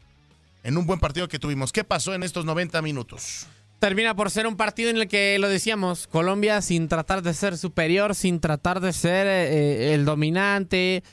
en 0.64 0.76
un 0.76 0.86
buen 0.86 0.98
partido 0.98 1.28
que 1.28 1.38
tuvimos. 1.38 1.70
¿Qué 1.70 1.84
pasó 1.84 2.12
en 2.14 2.24
estos 2.24 2.44
90 2.44 2.82
minutos? 2.82 3.46
Termina 3.78 4.16
por 4.16 4.32
ser 4.32 4.48
un 4.48 4.56
partido 4.56 4.90
en 4.90 4.96
el 4.96 5.06
que 5.06 5.38
lo 5.38 5.48
decíamos, 5.48 6.08
Colombia 6.08 6.60
sin 6.60 6.88
tratar 6.88 7.22
de 7.22 7.34
ser 7.34 7.56
superior, 7.56 8.16
sin 8.16 8.40
tratar 8.40 8.80
de 8.80 8.92
ser 8.92 9.28
eh, 9.28 9.94
el 9.94 10.04
dominante, 10.04 11.04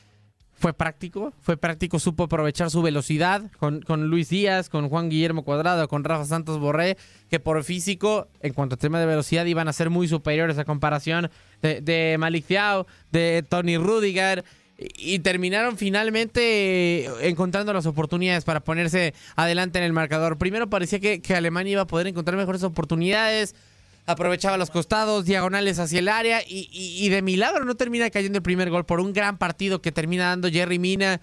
fue 0.62 0.74
práctico, 0.74 1.34
fue 1.41 1.58
práctico, 1.58 1.97
supo 1.97 2.26
aprovechar 2.26 2.69
su 2.69 2.84
velocidad 2.84 3.50
con, 3.58 3.82
Luis 4.08 4.30
Díaz, 4.30 4.69
con 4.69 4.89
Juan 4.89 5.10
Guillermo 5.10 5.43
Cuadrado, 5.43 5.88
con 5.88 6.04
Rafa 6.04 6.24
Santos 6.26 6.60
Borré, 6.60 6.97
que 7.32 7.39
por 7.39 7.63
físico, 7.63 8.28
en 8.41 8.54
cuanto 8.54 8.76
a 8.76 8.78
tema 8.78 9.00
de 9.00 9.08
velocidad, 9.08 9.43
iban 9.45 9.67
a 9.67 9.74
ser 9.74 9.89
muy 9.89 10.08
superiores 10.08 10.60
a 10.60 10.63
comparación 10.63 11.32
de, 11.63 11.82
de 11.82 12.15
Malik 12.19 12.45
Thiaw, 12.45 12.86
de 13.12 13.43
Tony 13.50 13.78
Rudiger, 13.78 14.45
y 14.78 15.17
terminaron 15.19 15.78
finalmente 15.78 17.06
encontrando 17.28 17.74
las 17.74 17.88
oportunidades 17.88 18.43
para 18.43 18.60
ponerse 18.60 19.15
adelante 19.36 19.80
en 19.80 19.86
el 19.86 19.93
marcador. 19.93 20.38
Primero 20.38 20.69
parecía 20.69 21.00
que 21.00 21.36
Alemania 21.36 21.71
iba 21.71 21.82
a 21.82 21.88
poder 21.88 22.06
encontrar 22.06 22.38
mejores 22.38 22.62
oportunidades, 22.62 23.56
aprovechaba 24.05 24.57
los 24.57 24.69
costados, 24.69 25.25
diagonales 25.25 25.79
hacia 25.79 25.99
el 25.99 26.09
área 26.09 26.41
y, 26.45 27.09
de 27.09 27.21
milagro 27.21 27.65
no 27.65 27.75
termina 27.75 28.09
cayendo 28.09 28.37
el 28.37 28.43
primer 28.43 28.69
gol 28.69 28.85
por 28.85 28.99
un 28.99 29.13
gran 29.13 29.37
partido 29.37 29.81
que 29.81 29.91
termina 29.91 30.27
dando 30.27 30.49
Jerry 30.49 30.79
Mina. 30.79 31.21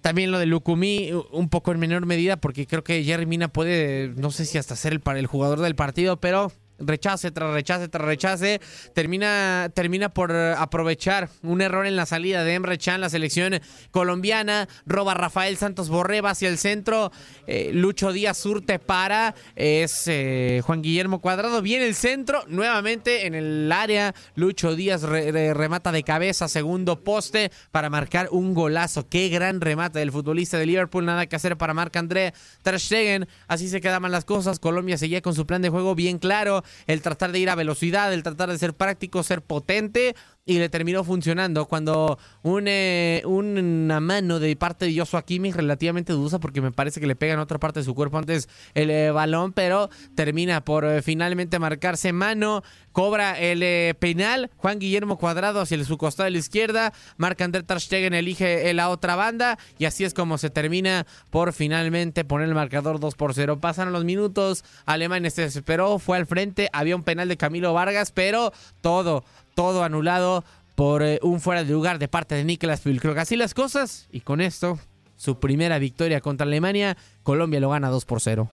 También 0.00 0.32
lo 0.32 0.38
de 0.38 0.46
Lucumí, 0.46 1.10
un 1.30 1.48
poco 1.48 1.70
en 1.70 1.78
menor 1.78 2.06
medida, 2.06 2.36
porque 2.36 2.66
creo 2.66 2.82
que 2.82 3.04
Jerry 3.04 3.26
Mina 3.26 3.48
puede, 3.48 4.08
no 4.16 4.32
sé 4.32 4.46
si 4.46 4.58
hasta 4.58 4.74
ser 4.74 5.00
el 5.04 5.26
jugador 5.26 5.60
del 5.60 5.76
partido, 5.76 6.18
pero 6.18 6.50
rechace 6.84 7.30
tras 7.30 7.52
rechace 7.52 7.88
tras 7.88 8.06
rechace, 8.06 8.60
termina, 8.94 9.70
termina 9.74 10.08
por 10.08 10.32
aprovechar 10.32 11.28
un 11.42 11.60
error 11.60 11.86
en 11.86 11.96
la 11.96 12.06
salida 12.06 12.44
de 12.44 12.54
Emre 12.54 12.78
Chan, 12.78 13.00
la 13.00 13.10
selección 13.10 13.60
colombiana, 13.90 14.68
roba 14.86 15.14
Rafael 15.14 15.56
Santos 15.56 15.88
Borreba 15.88 16.30
hacia 16.30 16.48
el 16.48 16.58
centro, 16.58 17.12
eh, 17.46 17.70
Lucho 17.72 18.12
Díaz 18.12 18.38
surte 18.38 18.78
para, 18.78 19.34
es 19.56 20.04
eh, 20.06 20.60
Juan 20.64 20.82
Guillermo 20.82 21.20
Cuadrado, 21.20 21.62
viene 21.62 21.86
el 21.86 21.94
centro, 21.94 22.44
nuevamente 22.48 23.26
en 23.26 23.34
el 23.34 23.70
área, 23.72 24.14
Lucho 24.34 24.74
Díaz 24.74 25.02
remata 25.02 25.92
de 25.92 26.02
cabeza, 26.02 26.48
segundo 26.48 27.02
poste 27.02 27.50
para 27.70 27.90
marcar 27.90 28.28
un 28.30 28.54
golazo, 28.54 29.08
qué 29.08 29.28
gran 29.28 29.60
remate 29.60 29.98
del 29.98 30.12
futbolista 30.12 30.58
de 30.58 30.66
Liverpool, 30.66 31.04
nada 31.04 31.26
que 31.26 31.36
hacer 31.36 31.56
para 31.56 31.74
Marc 31.74 31.96
André 31.96 32.34
Ter 32.62 32.78
Stegen, 32.78 33.28
así 33.48 33.68
se 33.68 33.80
quedaban 33.80 34.12
las 34.12 34.24
cosas, 34.24 34.58
Colombia 34.58 34.98
seguía 34.98 35.22
con 35.22 35.34
su 35.34 35.46
plan 35.46 35.62
de 35.62 35.68
juego 35.68 35.94
bien 35.94 36.18
claro, 36.18 36.62
el 36.86 37.02
tratar 37.02 37.32
de 37.32 37.38
ir 37.38 37.50
a 37.50 37.54
velocidad, 37.54 38.12
el 38.12 38.22
tratar 38.22 38.50
de 38.50 38.58
ser 38.58 38.74
práctico, 38.74 39.22
ser 39.22 39.42
potente, 39.42 40.14
y 40.44 40.58
le 40.58 40.68
terminó 40.68 41.04
funcionando 41.04 41.66
cuando 41.66 42.18
eh, 42.44 43.22
una 43.24 44.00
mano 44.00 44.40
de 44.40 44.56
parte 44.56 44.86
de 44.86 44.98
Joshua 44.98 45.22
Kimmich 45.22 45.54
relativamente 45.54 46.12
dudosa 46.12 46.40
porque 46.40 46.60
me 46.60 46.72
parece 46.72 47.00
que 47.00 47.06
le 47.06 47.14
pega 47.14 47.34
en 47.34 47.38
otra 47.38 47.60
parte 47.60 47.80
de 47.80 47.84
su 47.84 47.94
cuerpo 47.94 48.18
antes 48.18 48.48
el 48.74 48.90
eh, 48.90 49.12
balón, 49.12 49.52
pero 49.52 49.88
termina 50.16 50.64
por 50.64 50.84
eh, 50.84 51.00
finalmente 51.00 51.60
marcarse 51.60 52.12
mano, 52.12 52.64
cobra 52.90 53.38
el 53.38 53.94
penal, 53.96 54.50
Juan 54.56 54.80
Guillermo 54.80 55.16
Cuadrado 55.16 55.60
hacia 55.60 55.82
su 55.84 55.96
costado 55.96 56.24
de 56.24 56.32
la 56.32 56.38
izquierda, 56.38 56.92
marca 57.16 57.44
André 57.44 57.62
Ter 57.62 57.80
Stegen 57.80 58.12
elige 58.12 58.74
la 58.74 58.88
otra 58.88 59.14
banda 59.14 59.58
y 59.78 59.84
así 59.84 60.04
es 60.04 60.12
como 60.12 60.38
se 60.38 60.50
termina 60.50 61.06
por 61.30 61.52
finalmente 61.52 62.24
poner 62.24 62.48
el 62.48 62.54
marcador 62.54 62.98
2 62.98 63.14
por 63.14 63.34
0. 63.34 63.60
Pasan 63.60 63.92
los 63.92 64.04
minutos, 64.04 64.64
Alemania 64.86 65.30
se 65.30 65.42
desesperó, 65.42 65.98
fue 65.98 66.16
al 66.16 66.26
frente, 66.26 66.68
había 66.72 66.96
un 66.96 67.04
penal 67.04 67.28
de 67.28 67.36
Camilo 67.36 67.72
Vargas, 67.72 68.10
pero 68.12 68.52
todo 68.80 69.24
todo 69.54 69.84
anulado 69.84 70.44
por 70.74 71.02
eh, 71.02 71.18
un 71.22 71.40
fuera 71.40 71.64
de 71.64 71.72
lugar 71.72 71.98
de 71.98 72.08
parte 72.08 72.34
de 72.34 72.44
Nicolas 72.44 72.80
Creo 72.82 73.14
que 73.14 73.20
Así 73.20 73.36
las 73.36 73.54
cosas, 73.54 74.08
y 74.10 74.20
con 74.20 74.40
esto, 74.40 74.78
su 75.16 75.38
primera 75.38 75.78
victoria 75.78 76.20
contra 76.20 76.46
Alemania, 76.46 76.96
Colombia 77.22 77.60
lo 77.60 77.70
gana 77.70 77.88
2 77.88 78.04
por 78.04 78.20
0. 78.20 78.50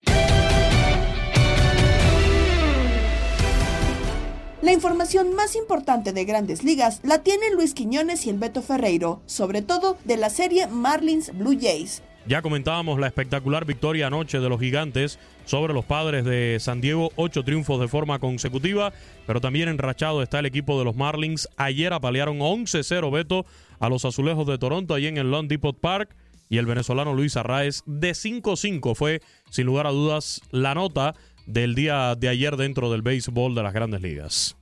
La 4.61 4.73
información 4.73 5.33
más 5.35 5.55
importante 5.55 6.11
de 6.11 6.25
grandes 6.25 6.63
ligas 6.63 6.99
la 7.03 7.23
tienen 7.23 7.55
Luis 7.55 7.73
Quiñones 7.73 8.25
y 8.25 8.29
el 8.29 8.37
Beto 8.37 8.61
Ferreiro, 8.61 9.21
sobre 9.25 9.61
todo 9.61 9.97
de 10.03 10.17
la 10.17 10.29
serie 10.29 10.67
Marlins 10.67 11.35
Blue 11.35 11.57
Jays. 11.59 12.03
Ya 12.29 12.43
comentábamos 12.43 12.99
la 12.99 13.07
espectacular 13.07 13.65
victoria 13.65 14.05
anoche 14.05 14.39
de 14.39 14.49
los 14.49 14.59
gigantes 14.59 15.17
sobre 15.45 15.73
los 15.73 15.83
padres 15.83 16.23
de 16.25 16.57
San 16.59 16.79
Diego, 16.79 17.09
ocho 17.15 17.43
triunfos 17.43 17.81
de 17.81 17.87
forma 17.87 18.19
consecutiva, 18.19 18.93
pero 19.25 19.41
también 19.41 19.67
enrachado 19.67 20.21
está 20.21 20.37
el 20.37 20.45
equipo 20.45 20.77
de 20.77 20.85
los 20.85 20.95
Marlins. 20.95 21.49
Ayer 21.57 21.91
apalearon 21.91 22.37
11-0 22.37 23.11
Beto 23.11 23.47
a 23.79 23.89
los 23.89 24.05
azulejos 24.05 24.45
de 24.45 24.59
Toronto, 24.59 24.93
allí 24.93 25.07
en 25.07 25.17
el 25.17 25.31
Lone 25.31 25.47
Depot 25.47 25.75
Park, 25.75 26.15
y 26.49 26.59
el 26.59 26.67
venezolano 26.67 27.15
Luis 27.15 27.35
Arraez 27.35 27.81
de 27.87 28.11
5-5 28.11 28.93
fue, 28.93 29.21
sin 29.49 29.65
lugar 29.65 29.87
a 29.87 29.91
dudas, 29.91 30.39
la 30.51 30.75
nota 30.75 31.15
del 31.47 31.73
día 31.73 32.13
de 32.13 32.29
ayer 32.29 32.57
dentro 32.57 32.91
del 32.91 33.01
béisbol 33.01 33.55
de 33.55 33.63
las 33.63 33.73
grandes 33.73 34.03
ligas. 34.03 34.55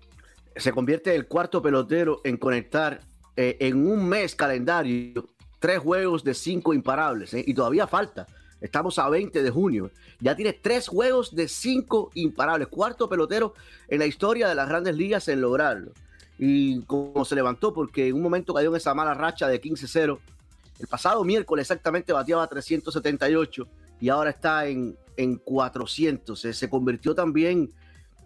Se 0.55 0.71
convierte 0.71 1.13
el 1.13 1.27
cuarto 1.27 1.61
pelotero 1.61 2.21
en 2.23 2.37
conectar 2.37 3.01
eh, 3.35 3.57
en 3.59 3.85
un 3.85 4.07
mes 4.07 4.35
calendario 4.35 5.27
tres 5.59 5.79
juegos 5.79 6.23
de 6.23 6.33
cinco 6.33 6.73
imparables, 6.73 7.33
¿eh? 7.33 7.43
y 7.45 7.53
todavía 7.53 7.87
falta. 7.87 8.27
Estamos 8.59 8.97
a 8.97 9.07
20 9.07 9.43
de 9.43 9.49
junio. 9.51 9.91
Ya 10.19 10.35
tiene 10.35 10.53
tres 10.53 10.87
juegos 10.87 11.35
de 11.35 11.47
cinco 11.47 12.09
imparables. 12.15 12.67
Cuarto 12.69 13.07
pelotero 13.07 13.53
en 13.87 13.99
la 13.99 14.07
historia 14.07 14.47
de 14.47 14.55
las 14.55 14.67
grandes 14.67 14.95
ligas 14.95 15.27
en 15.27 15.41
lograrlo. 15.41 15.91
Y 16.39 16.81
como 16.83 17.23
se 17.23 17.35
levantó, 17.35 17.73
porque 17.73 18.07
en 18.07 18.15
un 18.15 18.23
momento 18.23 18.53
cayó 18.53 18.69
en 18.69 18.77
esa 18.77 18.93
mala 18.93 19.13
racha 19.13 19.47
de 19.47 19.61
15-0. 19.61 20.19
El 20.79 20.87
pasado 20.87 21.23
miércoles 21.23 21.63
exactamente 21.63 22.13
bateaba 22.13 22.47
378 22.47 23.67
y 23.99 24.09
ahora 24.09 24.31
está 24.31 24.67
en, 24.67 24.95
en 25.17 25.37
400. 25.37 26.39
Se, 26.39 26.69
convirtió 26.69 27.15
también 27.15 27.71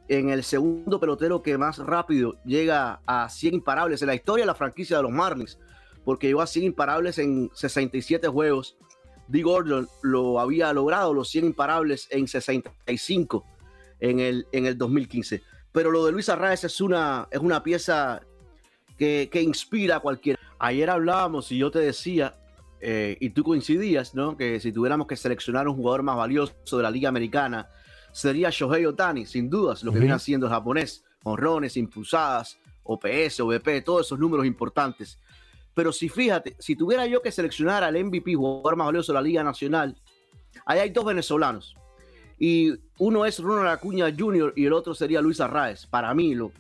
en 0.08 0.30
el 0.30 0.44
segundo 0.44 1.00
pelotero 1.00 1.42
que 1.42 1.58
más 1.58 1.78
rápido 1.78 2.36
llega 2.44 3.02
a 3.06 3.30
100 3.30 3.56
imparables 3.56 4.02
en 4.02 4.08
la 4.08 4.16
historia 4.16 4.44
de 4.44 4.48
la 4.48 4.56
franquicia 4.56 4.98
de 4.98 5.04
los 5.04 5.12
Marlins 5.12 5.58
porque 6.04 6.28
llegó 6.28 6.42
a 6.42 6.48
100 6.48 6.66
imparables 6.66 7.18
en 7.18 7.50
67 7.54 8.28
juegos. 8.28 8.78
D. 9.28 9.44
Gordon 9.44 9.88
lo 10.02 10.40
había 10.40 10.74
logrado, 10.74 11.14
los 11.14 11.30
100 11.30 11.46
imparables 11.46 12.08
en 12.12 12.28
65 12.28 13.46
en 14.00 14.20
el, 14.20 14.48
en 14.52 14.66
el 14.66 14.78
2015. 14.78 15.42
Pero 15.72 15.92
lo 15.92 16.06
de 16.06 16.12
Luis 16.12 16.28
Arraez 16.28 16.64
es 16.66 16.82
una, 16.82 17.28
es 17.32 17.40
una 17.40 17.64
pieza 17.64 18.22
que, 18.98 19.42
inspira 19.42 19.98
a 19.98 20.00
cualquiera. 20.00 20.40
Ayer 20.60 20.90
hablábamos 20.90 21.52
y 21.52 21.58
yo 21.58 21.72
te 21.72 21.80
decía, 21.80 22.36
eh, 22.82 23.18
y 23.20 23.30
tú 23.30 23.44
coincidías, 23.44 24.14
¿no? 24.14 24.38
Que 24.38 24.60
si 24.60 24.72
tuviéramos 24.72 25.08
que 25.08 25.16
seleccionar 25.16 25.68
un 25.68 25.76
jugador 25.76 26.04
más 26.04 26.18
valioso 26.18 26.54
de 26.78 26.84
la 26.84 26.92
Liga 26.92 27.10
Americana, 27.10 27.70
sería 28.12 28.50
Shohei 28.52 28.86
Otani, 28.86 29.26
sin 29.26 29.50
dudas, 29.50 29.84
lo 29.84 29.92
que 29.92 30.00
viene 30.00 30.14
haciendo 30.14 30.48
el 30.48 30.52
japonés. 30.52 31.04
Honrones, 31.24 31.78
impulsadas, 31.78 32.58
OPS, 32.84 33.40
OVP, 33.40 33.82
todos 33.82 34.08
esos 34.08 34.20
números 34.20 34.46
importantes. 34.46 35.20
Pero 35.74 35.92
si 35.92 36.10
fíjate, 36.10 36.56
si 36.60 36.76
tuviera 36.76 37.06
yo 37.06 37.22
que 37.22 37.32
seleccionar 37.32 37.84
al 37.84 38.04
MVP, 38.04 38.36
jugador 38.36 38.76
más 38.76 38.88
valioso 38.88 39.14
de 39.14 39.16
la 39.16 39.22
Liga 39.22 39.44
Nacional, 39.44 39.96
ahí 40.66 40.80
hay 40.80 40.90
dos 40.90 41.06
venezolanos. 41.06 41.76
y 42.38 42.74
uno 42.98 43.26
es 43.26 43.40
Ronald 43.40 43.70
Acuña 43.70 44.14
Jr. 44.18 44.54
y 44.56 44.66
el 44.66 44.74
otro 44.74 44.96
sería 44.96 45.22
Luis 45.22 45.40
Arraez, 45.40 45.86
para 45.86 46.14
mí. 46.14 46.34
Lo, 46.34 46.52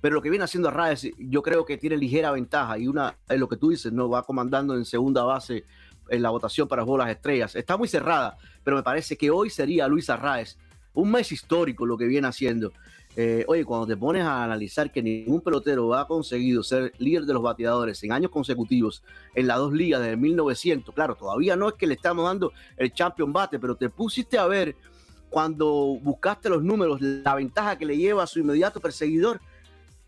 pero 0.00 0.16
lo 0.16 0.22
que 0.22 0.30
viene 0.30 0.44
haciendo 0.44 0.68
Arraez, 0.68 1.10
yo 1.18 1.42
creo 1.42 1.64
que 1.64 1.78
tiene 1.78 1.96
ligera 1.96 2.30
ventaja 2.30 2.78
y 2.78 2.86
una 2.86 3.16
es 3.28 3.38
lo 3.38 3.48
que 3.48 3.56
tú 3.56 3.70
dices, 3.70 3.92
no 3.92 4.08
va 4.08 4.22
comandando 4.22 4.76
en 4.76 4.84
segunda 4.84 5.24
base 5.24 5.64
en 6.08 6.22
la 6.22 6.30
votación 6.30 6.68
para 6.68 6.82
el 6.82 6.98
las 6.98 7.10
estrellas. 7.10 7.56
Está 7.56 7.76
muy 7.76 7.88
cerrada, 7.88 8.36
pero 8.62 8.76
me 8.76 8.82
parece 8.82 9.16
que 9.16 9.30
hoy 9.30 9.50
sería 9.50 9.88
Luis 9.88 10.10
Arraez. 10.10 10.58
Un 10.94 11.10
mes 11.10 11.32
histórico 11.32 11.84
lo 11.84 11.96
que 11.96 12.06
viene 12.06 12.28
haciendo. 12.28 12.72
Eh, 13.18 13.46
oye, 13.48 13.64
cuando 13.64 13.86
te 13.86 13.96
pones 13.96 14.22
a 14.22 14.44
analizar 14.44 14.92
que 14.92 15.02
ningún 15.02 15.40
pelotero 15.40 15.94
ha 15.94 16.06
conseguido 16.06 16.62
ser 16.62 16.92
líder 16.98 17.24
de 17.24 17.32
los 17.32 17.42
bateadores 17.42 18.02
en 18.04 18.12
años 18.12 18.30
consecutivos 18.30 19.02
en 19.34 19.46
las 19.46 19.56
dos 19.56 19.72
ligas 19.72 20.02
desde 20.02 20.18
1900, 20.18 20.94
claro, 20.94 21.14
todavía 21.14 21.56
no 21.56 21.68
es 21.68 21.74
que 21.74 21.86
le 21.86 21.94
estamos 21.94 22.26
dando 22.26 22.52
el 22.76 22.92
champion 22.92 23.32
bate, 23.32 23.58
pero 23.58 23.74
te 23.74 23.88
pusiste 23.88 24.38
a 24.38 24.46
ver 24.46 24.76
cuando 25.30 25.98
buscaste 26.02 26.50
los 26.50 26.62
números, 26.62 27.00
la 27.00 27.34
ventaja 27.34 27.78
que 27.78 27.86
le 27.86 27.96
lleva 27.96 28.22
a 28.22 28.26
su 28.26 28.38
inmediato 28.38 28.80
perseguidor 28.80 29.40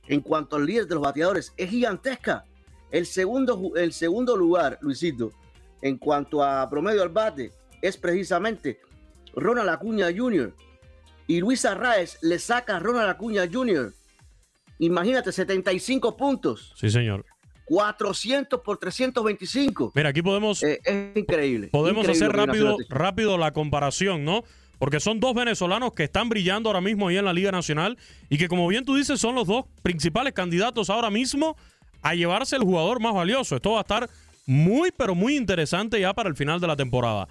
en 0.07 0.21
cuanto 0.21 0.57
al 0.57 0.67
líder 0.67 0.87
de 0.87 0.95
los 0.95 1.03
bateadores 1.03 1.55
es 1.57 1.71
gigantesca. 1.71 2.45
El 2.91 3.07
segundo, 3.07 3.73
el 3.77 3.95
segundo 3.95 4.37
lugar, 4.37 4.79
Luisito, 4.83 5.33
en 5.81 5.97
cuanto 5.97 6.43
a 6.43 6.69
promedio 6.69 7.03
al 7.03 7.09
bate, 7.09 7.53
es 7.81 7.97
precisamente 7.97 8.81
Ronald 9.35 9.71
Acuña 9.71 10.09
Jr., 10.15 10.55
y 11.29 11.41
Luis 11.41 11.65
Arraez 11.65 12.19
le 12.23 12.41
saca 12.41 12.77
a 12.77 12.79
Ronald 12.81 13.11
Acuña 13.11 13.43
Jr. 13.51 13.93
Imagínate, 14.81 15.31
75 15.31 16.17
puntos. 16.17 16.73
Sí, 16.75 16.91
señor. 16.91 17.25
400 17.67 18.61
por 18.63 18.79
325. 18.79 19.93
Mira, 19.95 20.09
aquí 20.09 20.23
podemos. 20.23 20.63
Eh, 20.63 20.81
es 20.83 21.17
increíble. 21.17 21.69
Podemos 21.69 22.09
hacer 22.09 22.33
rápido, 22.33 22.79
rápido 22.89 23.37
la 23.37 23.53
comparación, 23.53 24.25
¿no? 24.25 24.43
Porque 24.79 25.01
son 25.01 25.21
dos 25.21 25.35
venezolanos 25.35 25.93
que 25.93 26.05
están 26.05 26.31
brillando 26.31 26.71
ahora 26.71 26.81
mismo 26.81 27.09
ahí 27.09 27.19
en 27.19 27.27
la 27.27 27.35
Liga 27.35 27.53
Nacional 27.53 27.99
y 28.31 28.39
que, 28.39 28.49
como 28.49 28.67
bien 28.67 28.87
tú 28.87 28.97
dices, 28.97 29.21
son 29.21 29.35
los 29.35 29.47
dos 29.47 29.67
principales 29.83 30.33
candidatos 30.33 30.89
ahora 30.89 31.11
mismo 31.11 31.57
a 32.01 32.15
llevarse 32.15 32.57
el 32.57 32.63
jugador 32.63 33.01
más 33.01 33.13
valioso. 33.13 33.57
Esto 33.57 33.73
va 33.73 33.79
a 33.79 33.81
estar 33.83 34.09
muy, 34.47 34.93
pero 34.97 35.15
muy 35.15 35.37
interesante 35.37 36.01
ya 36.01 36.15
para 36.15 36.31
el 36.31 36.37
final 36.37 36.59
de 36.59 36.69
la 36.69 36.77
temporada. 36.77 37.29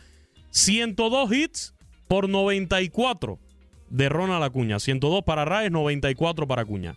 102 0.52 1.32
hits 1.32 1.74
por 2.08 2.30
94 2.30 3.40
de 3.90 4.10
Ronald 4.10 4.44
Acuña. 4.44 4.80
102 4.80 5.24
para 5.24 5.46
Raes, 5.46 5.72
94 5.72 6.48
para 6.48 6.64
Acuña. 6.64 6.96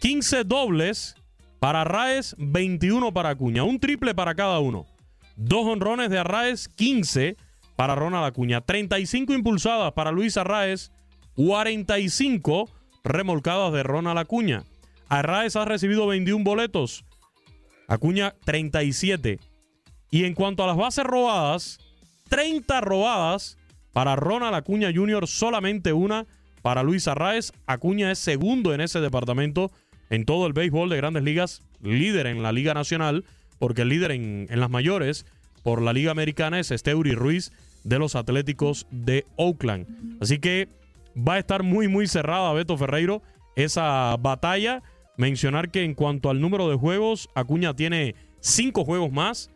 15 0.00 0.44
dobles 0.44 1.14
para 1.60 1.84
Raes, 1.84 2.34
21 2.38 3.12
para 3.12 3.30
Acuña. 3.30 3.64
Un 3.64 3.78
triple 3.78 4.14
para 4.14 4.34
cada 4.34 4.58
uno. 4.58 4.86
Dos 5.36 5.66
honrones 5.66 6.10
de 6.10 6.18
Arraes, 6.18 6.68
15 6.68 7.36
para 7.76 7.94
Ronald 7.94 8.24
Acuña. 8.24 8.60
35 8.60 9.32
impulsadas 9.32 9.92
para 9.92 10.10
Luis 10.10 10.36
Arraes, 10.36 10.92
45 11.36 12.68
remolcadas 13.04 13.72
de 13.72 13.82
Ronald 13.82 14.18
Acuña. 14.18 14.64
Arraes 15.08 15.56
ha 15.56 15.64
recibido 15.64 16.06
21 16.06 16.44
boletos. 16.44 17.04
Acuña 17.86 18.34
37. 18.44 19.38
Y 20.10 20.24
en 20.24 20.34
cuanto 20.34 20.64
a 20.64 20.66
las 20.66 20.76
bases 20.76 21.04
robadas, 21.04 21.78
30 22.28 22.80
robadas 22.80 23.58
para 23.92 24.16
Ronald 24.16 24.54
Acuña 24.54 24.90
Jr., 24.94 25.26
solamente 25.26 25.92
una. 25.92 26.26
Para 26.62 26.82
Luis 26.82 27.08
Arraez, 27.08 27.52
Acuña 27.66 28.12
es 28.12 28.20
segundo 28.20 28.72
en 28.72 28.80
ese 28.80 29.00
departamento 29.00 29.72
en 30.10 30.24
todo 30.24 30.46
el 30.46 30.52
béisbol 30.52 30.90
de 30.90 30.96
grandes 30.96 31.22
ligas, 31.24 31.62
líder 31.82 32.26
en 32.26 32.42
la 32.42 32.52
Liga 32.52 32.74
Nacional, 32.74 33.24
porque 33.58 33.82
el 33.82 33.88
líder 33.88 34.12
en, 34.12 34.46
las 34.50 34.70
mayores 34.70 35.26
por 35.62 35.82
la 35.82 35.92
Liga 35.92 36.10
Americana 36.10 36.60
es 36.60 36.70
Esteuri 36.70 37.14
Ruiz 37.14 37.52
de 37.82 37.98
los 37.98 38.14
Atléticos 38.14 38.86
de 38.90 39.26
Oakland. 39.36 39.86
Así 40.20 40.38
que 40.38 40.68
va 41.16 41.34
a 41.34 41.38
estar 41.38 41.62
muy, 41.62 41.88
muy 41.88 42.06
cerrada, 42.06 42.52
Beto 42.52 42.76
Ferreiro, 42.76 43.22
esa 43.56 44.16
batalla. 44.18 44.82
Mencionar 45.16 45.70
que 45.70 45.82
en 45.82 45.94
cuanto 45.94 46.30
al 46.30 46.40
número 46.40 46.68
de 46.68 46.76
juegos, 46.76 47.28
Acuña 47.34 47.74
tiene 47.74 48.14
cinco 48.40 48.84
juegos 48.84 49.12
más 49.12 49.50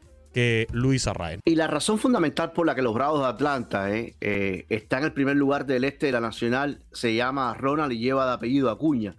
Luis 0.73 1.07
Arraez. 1.07 1.41
Y 1.45 1.55
la 1.55 1.67
razón 1.67 1.99
fundamental 1.99 2.53
por 2.53 2.67
la 2.67 2.75
que 2.75 2.83
los 2.83 2.95
Bravos 2.95 3.21
de 3.21 3.27
Atlanta 3.27 3.95
eh, 3.95 4.15
eh, 4.21 4.67
están 4.69 5.01
en 5.01 5.05
el 5.07 5.13
primer 5.13 5.37
lugar 5.37 5.65
del 5.65 5.85
este 5.85 6.07
de 6.07 6.13
la 6.13 6.21
Nacional 6.21 6.83
se 6.93 7.15
llama 7.15 7.55
Ronald 7.55 7.93
y 7.93 7.99
lleva 7.99 8.27
de 8.27 8.33
apellido 8.33 8.71
Acuña. 8.71 9.17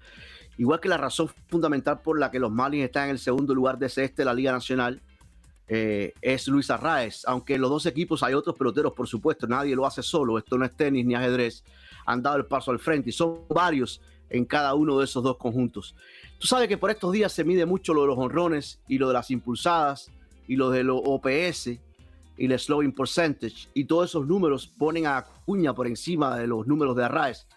Igual 0.58 0.80
que 0.80 0.89
la 0.89 0.97
razón 0.97 1.30
fundamental 1.47 2.01
por 2.01 2.19
la 2.19 2.30
que 2.30 2.39
los 2.39 2.51
Marlins 2.51 2.86
están 2.86 3.06
en 3.06 3.10
el 3.12 3.19
segundo 3.19 3.53
lugar 3.56 3.77
de 3.77 3.88
ese 3.88 4.03
este 4.03 4.21
de 4.21 4.25
la 4.25 4.34
Liga 4.34 4.51
Nacional 4.51 5.01
eh, 5.67 6.13
es 6.21 6.47
Luis 6.47 6.69
Arraez. 6.69 7.23
Aunque 7.25 7.56
en 7.56 7.62
los 7.62 7.69
dos 7.69 7.86
equipos 7.86 8.21
hay 8.23 8.34
otros 8.34 8.56
peloteros, 8.56 8.93
por 8.93 9.08
supuesto, 9.08 9.47
nadie 9.47 9.75
lo 9.75 9.86
hace 9.86 10.03
solo. 10.03 10.38
Esto 10.38 10.58
no 10.58 10.65
es 10.65 10.75
tenis 10.75 11.06
ni 11.06 11.15
ajedrez. 11.15 11.63
Han 12.06 12.21
dado 12.21 12.38
el 12.38 12.45
paso 12.45 12.71
al 12.71 12.80
frente 12.80 13.10
y 13.10 13.13
son 13.13 13.39
varios 13.49 14.01
en 14.30 14.45
cada 14.45 14.73
uno 14.75 14.99
de 14.99 15.06
esos 15.06 15.23
dos 15.23 15.38
conjuntos. 15.38 15.95
Tú 16.38 16.47
sabes 16.47 16.67
que 16.67 16.77
por 16.77 16.91
estos 16.91 17.12
días 17.12 17.32
se 17.32 17.43
mide 17.43 17.65
mucho 17.65 17.93
lo 17.93 18.01
de 18.01 18.08
los 18.08 18.17
honrones 18.17 18.80
y 18.88 18.97
lo 18.97 19.08
de 19.08 19.13
las 19.13 19.32
impulsadas 19.32 20.12
y 20.47 20.55
los 20.55 20.73
de 20.73 20.83
los 20.83 21.01
OPS 21.03 21.67
y 22.38 22.45
el 22.45 22.60
slowing 22.60 22.93
percentage 22.93 23.67
y 23.73 23.86
todos 23.86 24.10
esos 24.10 24.27
números 24.27 24.67
ponen 24.67 25.07
a 25.07 25.17
Acuña 25.17 25.73
por 25.73 25.88
encima 25.88 26.38
de 26.38 26.47
los 26.47 26.67
números 26.67 26.95
de 26.95 27.05
Arraez. 27.05 27.47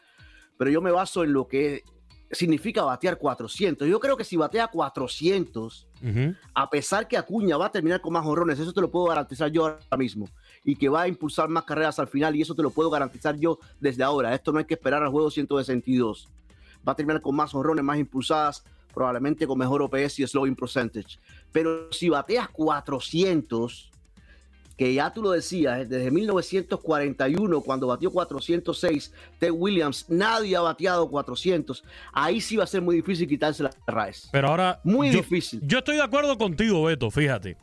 Pero 0.56 0.70
yo 0.70 0.80
me 0.80 0.90
baso 0.90 1.24
en 1.24 1.32
lo 1.32 1.46
que 1.48 1.84
significa 2.30 2.82
batear 2.82 3.18
400. 3.18 3.88
Yo 3.88 3.98
creo 3.98 4.16
que 4.16 4.24
si 4.24 4.36
batea 4.36 4.68
400, 4.68 5.86
a 6.54 6.70
pesar 6.70 7.08
que 7.08 7.16
Acuña 7.16 7.56
va 7.56 7.66
a 7.66 7.72
terminar 7.72 8.00
con 8.00 8.12
más 8.12 8.24
honrones, 8.24 8.58
eso 8.58 8.72
te 8.72 8.80
lo 8.80 8.90
puedo 8.90 9.06
garantizar 9.06 9.50
yo 9.50 9.66
ahora 9.66 9.96
mismo. 9.96 10.28
Y 10.64 10.76
que 10.76 10.88
va 10.88 11.02
a 11.02 11.08
impulsar 11.08 11.48
más 11.48 11.64
carreras 11.64 11.98
al 11.98 12.08
final, 12.08 12.36
y 12.36 12.42
eso 12.42 12.54
te 12.54 12.62
lo 12.62 12.70
puedo 12.70 12.90
garantizar 12.90 13.36
yo 13.36 13.58
desde 13.80 14.02
ahora. 14.02 14.34
Esto 14.34 14.52
no 14.52 14.58
hay 14.58 14.64
que 14.64 14.74
esperar 14.74 15.02
al 15.02 15.10
juego 15.10 15.30
162. 15.30 16.28
Va 16.86 16.92
a 16.92 16.96
terminar 16.96 17.20
con 17.20 17.34
más 17.34 17.54
honrones, 17.54 17.84
más 17.84 17.98
impulsadas, 17.98 18.64
probablemente 18.92 19.46
con 19.46 19.58
mejor 19.58 19.82
OPS 19.82 20.18
y 20.20 20.26
slowing 20.26 20.54
percentage. 20.54 21.18
Pero 21.52 21.90
si 21.92 22.08
bateas 22.08 22.48
400, 22.48 23.90
que 24.80 24.94
ya 24.94 25.12
tú 25.12 25.22
lo 25.22 25.32
decías, 25.32 25.86
desde 25.88 26.10
1941, 26.10 27.60
cuando 27.60 27.88
batió 27.88 28.10
406, 28.10 29.12
Ted 29.38 29.50
Williams, 29.50 30.06
nadie 30.08 30.56
ha 30.56 30.62
bateado 30.62 31.08
400. 31.10 31.84
Ahí 32.12 32.40
sí 32.40 32.56
va 32.56 32.64
a 32.64 32.66
ser 32.66 32.80
muy 32.80 32.96
difícil 32.96 33.28
quitarse 33.28 33.62
la 33.62 33.70
raíz. 33.86 34.28
Pero 34.32 34.48
ahora. 34.48 34.80
Muy 34.82 35.10
difícil. 35.10 35.60
Yo 35.62 35.80
estoy 35.80 35.96
de 35.96 36.02
acuerdo 36.02 36.38
contigo, 36.38 36.84
Beto, 36.84 37.10
fíjate. 37.10 37.58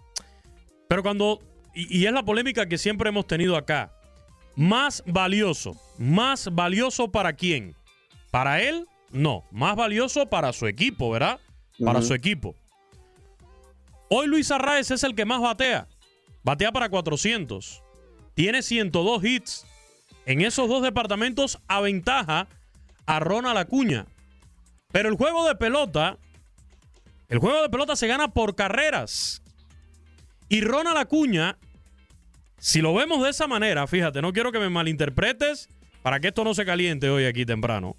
Pero 0.87 1.01
cuando. 1.01 1.39
Y, 1.73 2.01
y 2.01 2.05
es 2.05 2.13
la 2.13 2.23
polémica 2.23 2.67
que 2.67 2.77
siempre 2.77 3.09
hemos 3.09 3.25
tenido 3.25 3.57
acá. 3.57 3.91
Más 4.55 5.03
valioso. 5.07 5.75
¿Más 5.97 6.53
valioso 6.53 7.11
para 7.11 7.33
quién? 7.33 7.75
¿Para 8.29 8.61
él 8.61 8.85
no, 9.11 9.43
más 9.51 9.75
valioso 9.75 10.29
para 10.29 10.53
su 10.53 10.67
equipo, 10.67 11.09
¿verdad? 11.09 11.39
Para 11.83 12.01
su 12.01 12.13
equipo. 12.13 12.55
Hoy 14.09 14.27
Luis 14.27 14.51
Arraez 14.51 14.91
es 14.91 15.03
el 15.03 15.15
que 15.15 15.25
más 15.25 15.41
batea. 15.41 15.87
Batea 16.43 16.71
para 16.71 16.89
400. 16.89 17.83
Tiene 18.33 18.61
102 18.61 19.23
hits. 19.23 19.65
En 20.25 20.41
esos 20.41 20.69
dos 20.69 20.81
departamentos 20.81 21.59
aventaja 21.67 22.47
a 23.05 23.19
Ronald 23.19 23.57
Acuña. 23.57 24.05
Pero 24.91 25.09
el 25.09 25.15
juego 25.15 25.47
de 25.47 25.55
pelota, 25.55 26.17
el 27.29 27.39
juego 27.39 27.61
de 27.61 27.69
pelota 27.69 27.95
se 27.95 28.07
gana 28.07 28.29
por 28.29 28.55
carreras. 28.55 29.41
Y 30.49 30.61
Ronald 30.61 30.97
Acuña, 30.97 31.57
si 32.57 32.81
lo 32.81 32.93
vemos 32.93 33.23
de 33.23 33.29
esa 33.29 33.47
manera, 33.47 33.87
fíjate, 33.87 34.21
no 34.21 34.33
quiero 34.33 34.51
que 34.51 34.59
me 34.59 34.69
malinterpretes 34.69 35.69
para 36.01 36.19
que 36.19 36.29
esto 36.29 36.43
no 36.43 36.53
se 36.53 36.65
caliente 36.65 37.09
hoy 37.09 37.25
aquí 37.25 37.45
temprano. 37.45 37.97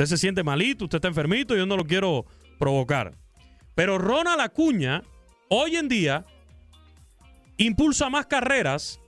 Usted 0.00 0.16
se 0.16 0.18
siente 0.18 0.42
malito, 0.42 0.86
usted 0.86 0.96
está 0.96 1.08
enfermito, 1.08 1.54
yo 1.54 1.66
no 1.66 1.76
lo 1.76 1.84
quiero 1.84 2.24
provocar. 2.58 3.12
Pero 3.74 3.98
Ronald 3.98 4.40
Acuña, 4.40 5.02
hoy 5.50 5.76
en 5.76 5.90
día, 5.90 6.24
impulsa 7.58 8.08
más 8.08 8.24
carreras 8.24 8.98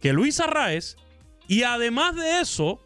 que 0.00 0.14
Luis 0.14 0.40
Arraez 0.40 0.96
y 1.46 1.64
además 1.64 2.16
de 2.16 2.40
eso, 2.40 2.80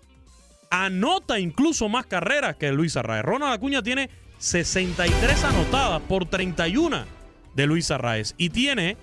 anota 0.69 1.39
incluso 1.39 1.89
más 1.89 2.07
carreras 2.07 2.57
que 2.57 2.73
Luis 2.73 2.97
Arraez. 2.97 3.25
Ronald 3.25 3.55
Acuña 3.55 3.85
tiene 3.85 4.11
63 4.39 5.45
anotadas 5.45 6.03
por 6.09 6.27
31 6.27 7.05
de 7.55 7.67
Luis 7.67 7.89
Arraez 7.93 8.35
y 8.37 8.51
tiene 8.51 8.97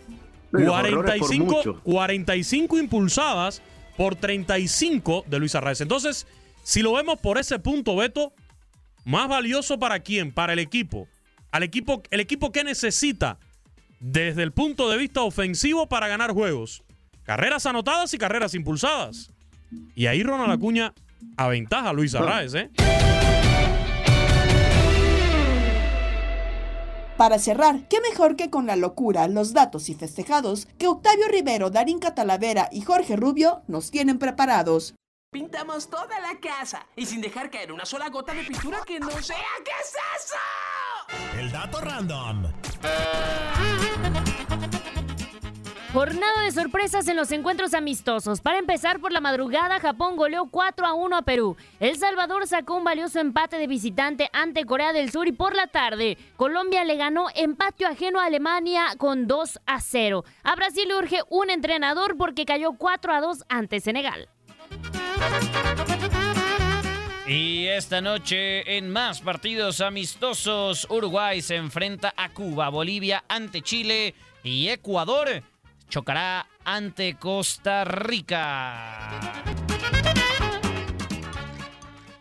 45, 0.52 1.80
45 1.84 2.78
impulsadas 2.80 3.62
por 3.96 4.18
35 4.18 5.24
de 5.26 5.40
Luis 5.40 5.56
Arraez. 5.56 5.80
Entonces, 5.80 6.28
si 6.64 6.82
lo 6.82 6.92
vemos 6.94 7.18
por 7.22 7.38
ese 7.38 7.60
punto, 7.60 7.96
Beto, 7.96 8.34
más 9.04 9.28
valioso 9.28 9.80
para 9.80 10.00
quién? 10.00 10.32
Para 10.32 10.54
el 10.54 10.60
equipo. 10.60 11.08
Al 11.52 11.64
equipo, 11.64 12.02
el 12.12 12.20
equipo 12.20 12.52
que 12.52 12.64
necesita 12.64 13.40
desde 14.00 14.44
el 14.44 14.52
punto 14.52 14.90
de 14.90 14.98
vista 14.98 15.22
ofensivo 15.22 15.88
para 15.88 16.08
ganar 16.08 16.32
juegos. 16.32 16.84
Carreras 17.24 17.66
anotadas 17.66 18.14
y 18.14 18.18
carreras 18.18 18.54
impulsadas. 18.56 19.32
Y 19.96 20.08
ahí 20.08 20.24
Ronald 20.24 20.52
Acuña 20.52 20.94
aventaja 21.38 21.90
a 21.90 21.94
Luis 21.94 22.16
Arraez, 22.16 22.54
¿eh? 22.56 22.72
Para 27.18 27.38
cerrar, 27.38 27.88
qué 27.88 28.02
mejor 28.02 28.36
que 28.36 28.50
con 28.50 28.66
la 28.66 28.76
locura, 28.76 29.28
los 29.28 29.54
datos 29.54 29.90
y 29.90 29.94
festejados 29.94 30.68
que 30.80 30.88
Octavio 30.88 31.28
Rivero, 31.28 31.70
Darín 31.70 32.00
Catalavera 32.00 32.68
y 32.72 32.82
Jorge 32.82 33.16
Rubio 33.16 33.62
nos 33.68 33.92
tienen 33.92 34.18
preparados. 34.18 34.96
Pintamos 35.34 35.90
toda 35.90 36.20
la 36.20 36.38
casa 36.42 36.86
y 36.94 37.06
sin 37.06 37.22
dejar 37.22 37.50
caer 37.50 37.72
una 37.72 37.86
sola 37.86 38.10
gota 38.10 38.34
de 38.34 38.44
pintura 38.44 38.82
que 38.86 39.00
no 39.00 39.10
sea. 39.22 39.38
¿Qué 39.64 39.72
es 39.82 39.96
eso? 40.18 41.40
El 41.40 41.50
dato 41.50 41.80
random. 41.80 42.52
Jornada 45.94 46.42
de 46.44 46.52
sorpresas 46.52 47.08
en 47.08 47.16
los 47.16 47.32
encuentros 47.32 47.74
amistosos. 47.74 48.42
Para 48.42 48.60
empezar, 48.60 49.00
por 49.00 49.14
la 49.14 49.22
madrugada, 49.22 49.80
Japón 49.80 50.18
goleó 50.18 50.48
4 50.52 50.86
a 50.86 50.94
1 50.94 51.16
a 51.16 51.22
Perú. 51.22 51.56
El 51.80 51.96
Salvador 51.96 52.46
sacó 52.46 52.76
un 52.76 52.84
valioso 52.84 53.22
empate 53.22 53.56
de 53.58 53.68
visitante 53.68 54.30
ante 54.34 54.66
Corea 54.66 54.92
del 54.92 55.14
Sur 55.14 55.30
y 55.30 55.32
por 55.32 55.56
la 55.56 55.68
tarde, 55.68 56.18
Colombia 56.36 56.84
le 56.84 56.98
ganó 56.98 57.28
empate 57.36 57.86
ajeno 57.86 58.20
a 58.20 58.26
Alemania 58.26 58.88
con 58.98 59.28
2 59.28 59.62
a 59.66 59.80
0. 59.80 60.26
A 60.44 60.56
Brasil 60.56 60.90
le 60.90 60.98
urge 60.98 61.22
un 61.30 61.50
entrenador 61.50 62.18
porque 62.18 62.44
cayó 62.44 62.74
4 62.74 63.14
a 63.14 63.22
2 63.22 63.46
ante 63.48 63.80
Senegal. 63.80 64.28
Y 67.28 67.68
esta 67.68 68.02
noche 68.02 68.78
en 68.78 68.90
más 68.90 69.22
partidos 69.22 69.80
amistosos, 69.80 70.86
Uruguay 70.90 71.42
se 71.42 71.56
enfrenta 71.56 72.14
a 72.18 72.30
Cuba, 72.30 72.70
Bolivia 72.70 73.24
ante 73.30 73.62
Chile 73.62 74.14
y 74.44 74.68
Ecuador 74.68 75.42
chocará 75.88 76.48
ante 76.66 77.16
Costa 77.16 77.84
Rica. 77.86 79.22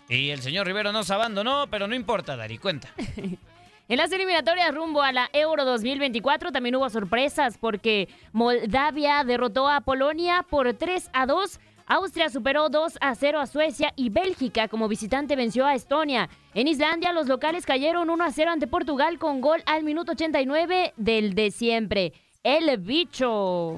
Y 0.08 0.30
el 0.30 0.42
señor 0.42 0.66
Rivero 0.66 0.92
nos 0.92 1.10
abandonó, 1.10 1.66
pero 1.70 1.86
no 1.86 1.94
importa, 1.94 2.36
Dari, 2.36 2.58
cuenta. 2.58 2.92
En 3.90 3.96
las 3.96 4.12
eliminatorias 4.12 4.72
rumbo 4.72 5.02
a 5.02 5.10
la 5.10 5.28
Euro 5.32 5.64
2024 5.64 6.52
también 6.52 6.76
hubo 6.76 6.88
sorpresas 6.90 7.58
porque 7.58 8.08
Moldavia 8.32 9.24
derrotó 9.24 9.68
a 9.68 9.80
Polonia 9.80 10.46
por 10.48 10.72
3 10.74 11.10
a 11.12 11.26
2. 11.26 11.58
Austria 11.90 12.30
superó 12.30 12.68
2 12.68 12.98
a 13.00 13.16
0 13.16 13.40
a 13.40 13.48
Suecia 13.48 13.92
y 13.96 14.10
Bélgica 14.10 14.68
como 14.68 14.86
visitante 14.86 15.34
venció 15.34 15.66
a 15.66 15.74
Estonia. 15.74 16.28
En 16.54 16.68
Islandia 16.68 17.12
los 17.12 17.26
locales 17.26 17.66
cayeron 17.66 18.10
1 18.10 18.24
a 18.24 18.30
0 18.30 18.52
ante 18.52 18.68
Portugal 18.68 19.18
con 19.18 19.40
gol 19.40 19.60
al 19.66 19.82
minuto 19.82 20.12
89 20.12 20.92
del 20.96 21.34
de 21.34 21.50
siempre. 21.50 22.12
El 22.44 22.78
bicho. 22.78 23.76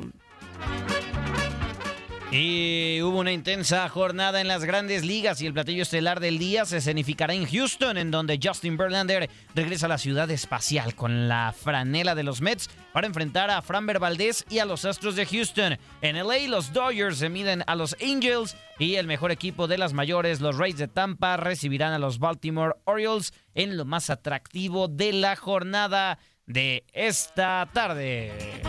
Y 2.34 3.02
hubo 3.02 3.18
una 3.18 3.30
intensa 3.30 3.86
jornada 3.90 4.40
en 4.40 4.48
las 4.48 4.64
grandes 4.64 5.04
ligas 5.04 5.42
y 5.42 5.46
el 5.46 5.52
platillo 5.52 5.82
estelar 5.82 6.18
del 6.18 6.38
día 6.38 6.64
se 6.64 6.78
escenificará 6.78 7.34
en 7.34 7.44
Houston, 7.44 7.98
en 7.98 8.10
donde 8.10 8.40
Justin 8.42 8.78
Verlander 8.78 9.28
regresa 9.54 9.84
a 9.84 9.90
la 9.90 9.98
ciudad 9.98 10.30
espacial 10.30 10.94
con 10.94 11.28
la 11.28 11.54
franela 11.54 12.14
de 12.14 12.22
los 12.22 12.40
Mets 12.40 12.70
para 12.94 13.06
enfrentar 13.06 13.50
a 13.50 13.60
Framber 13.60 13.98
Valdez 13.98 14.46
y 14.48 14.60
a 14.60 14.64
los 14.64 14.86
Astros 14.86 15.14
de 15.14 15.26
Houston. 15.26 15.76
En 16.00 16.16
LA, 16.16 16.48
los 16.48 16.72
Dodgers 16.72 17.18
se 17.18 17.28
miden 17.28 17.64
a 17.66 17.74
los 17.74 17.94
Angels 18.00 18.56
y 18.78 18.94
el 18.94 19.06
mejor 19.06 19.30
equipo 19.30 19.66
de 19.68 19.76
las 19.76 19.92
mayores, 19.92 20.40
los 20.40 20.56
Rays 20.56 20.78
de 20.78 20.88
Tampa, 20.88 21.36
recibirán 21.36 21.92
a 21.92 21.98
los 21.98 22.18
Baltimore 22.18 22.76
Orioles 22.84 23.34
en 23.54 23.76
lo 23.76 23.84
más 23.84 24.08
atractivo 24.08 24.88
de 24.88 25.12
la 25.12 25.36
jornada 25.36 26.18
de 26.46 26.84
esta 26.94 27.68
tarde. 27.74 28.62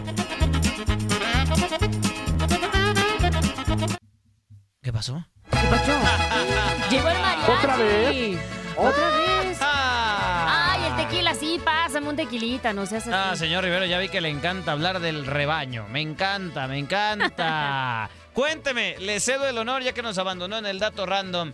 ¿Qué 4.84 4.92
pasó? 4.92 5.26
¿Qué 5.50 5.68
pasó? 5.70 5.94
Llegó 6.92 7.08
el 7.08 7.20
mariachi. 7.22 7.52
¿Otra 7.54 7.78
vez? 7.78 8.40
¿Otra 8.76 9.08
vez? 9.18 9.60
Ay, 9.62 10.84
el 10.84 10.96
tequila, 10.98 11.34
sí, 11.34 11.62
pásame 11.64 12.10
un 12.10 12.18
tequilita, 12.18 12.74
no 12.74 12.86
seas 12.86 13.08
así. 13.08 13.16
Ah, 13.16 13.34
señor 13.38 13.64
Rivero, 13.64 13.86
ya 13.86 13.98
vi 13.98 14.10
que 14.10 14.20
le 14.20 14.28
encanta 14.28 14.74
hablar 14.74 15.00
del 15.00 15.26
rebaño. 15.26 15.88
Me 15.88 16.02
encanta, 16.02 16.68
me 16.68 16.78
encanta. 16.78 18.10
Cuénteme, 18.34 18.98
le 19.00 19.22
cedo 19.22 19.48
el 19.48 19.58
honor 19.58 19.84
ya 19.84 19.94
que 19.94 20.02
nos 20.02 20.18
abandonó 20.18 20.58
en 20.58 20.66
el 20.66 20.80
dato 20.80 21.06
random. 21.06 21.54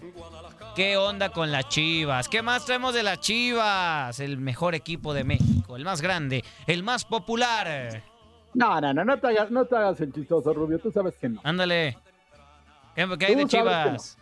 ¿Qué 0.75 0.97
onda 0.97 1.29
con 1.29 1.51
las 1.51 1.69
Chivas? 1.69 2.27
¿Qué 2.29 2.41
más 2.41 2.65
traemos 2.65 2.95
de 2.95 3.03
las 3.03 3.19
Chivas? 3.19 4.19
El 4.19 4.37
mejor 4.39 4.73
equipo 4.73 5.13
de 5.13 5.23
México, 5.23 5.75
el 5.75 5.85
más 5.85 6.01
grande, 6.01 6.43
el 6.65 6.81
más 6.81 7.05
popular. 7.05 8.01
No, 8.55 8.81
no, 8.81 8.91
no, 8.91 9.05
no 9.05 9.19
te 9.19 9.27
hagas, 9.27 9.51
no 9.51 9.65
te 9.65 9.75
hagas 9.75 10.01
el 10.01 10.11
chistoso, 10.11 10.51
Rubio, 10.51 10.79
tú 10.79 10.91
sabes 10.91 11.13
que 11.21 11.29
no. 11.29 11.41
Ándale. 11.43 11.95
¿Qué, 13.07 13.17
qué 13.17 13.25
hay 13.27 13.35
de 13.35 13.45
Chivas? 13.45 14.17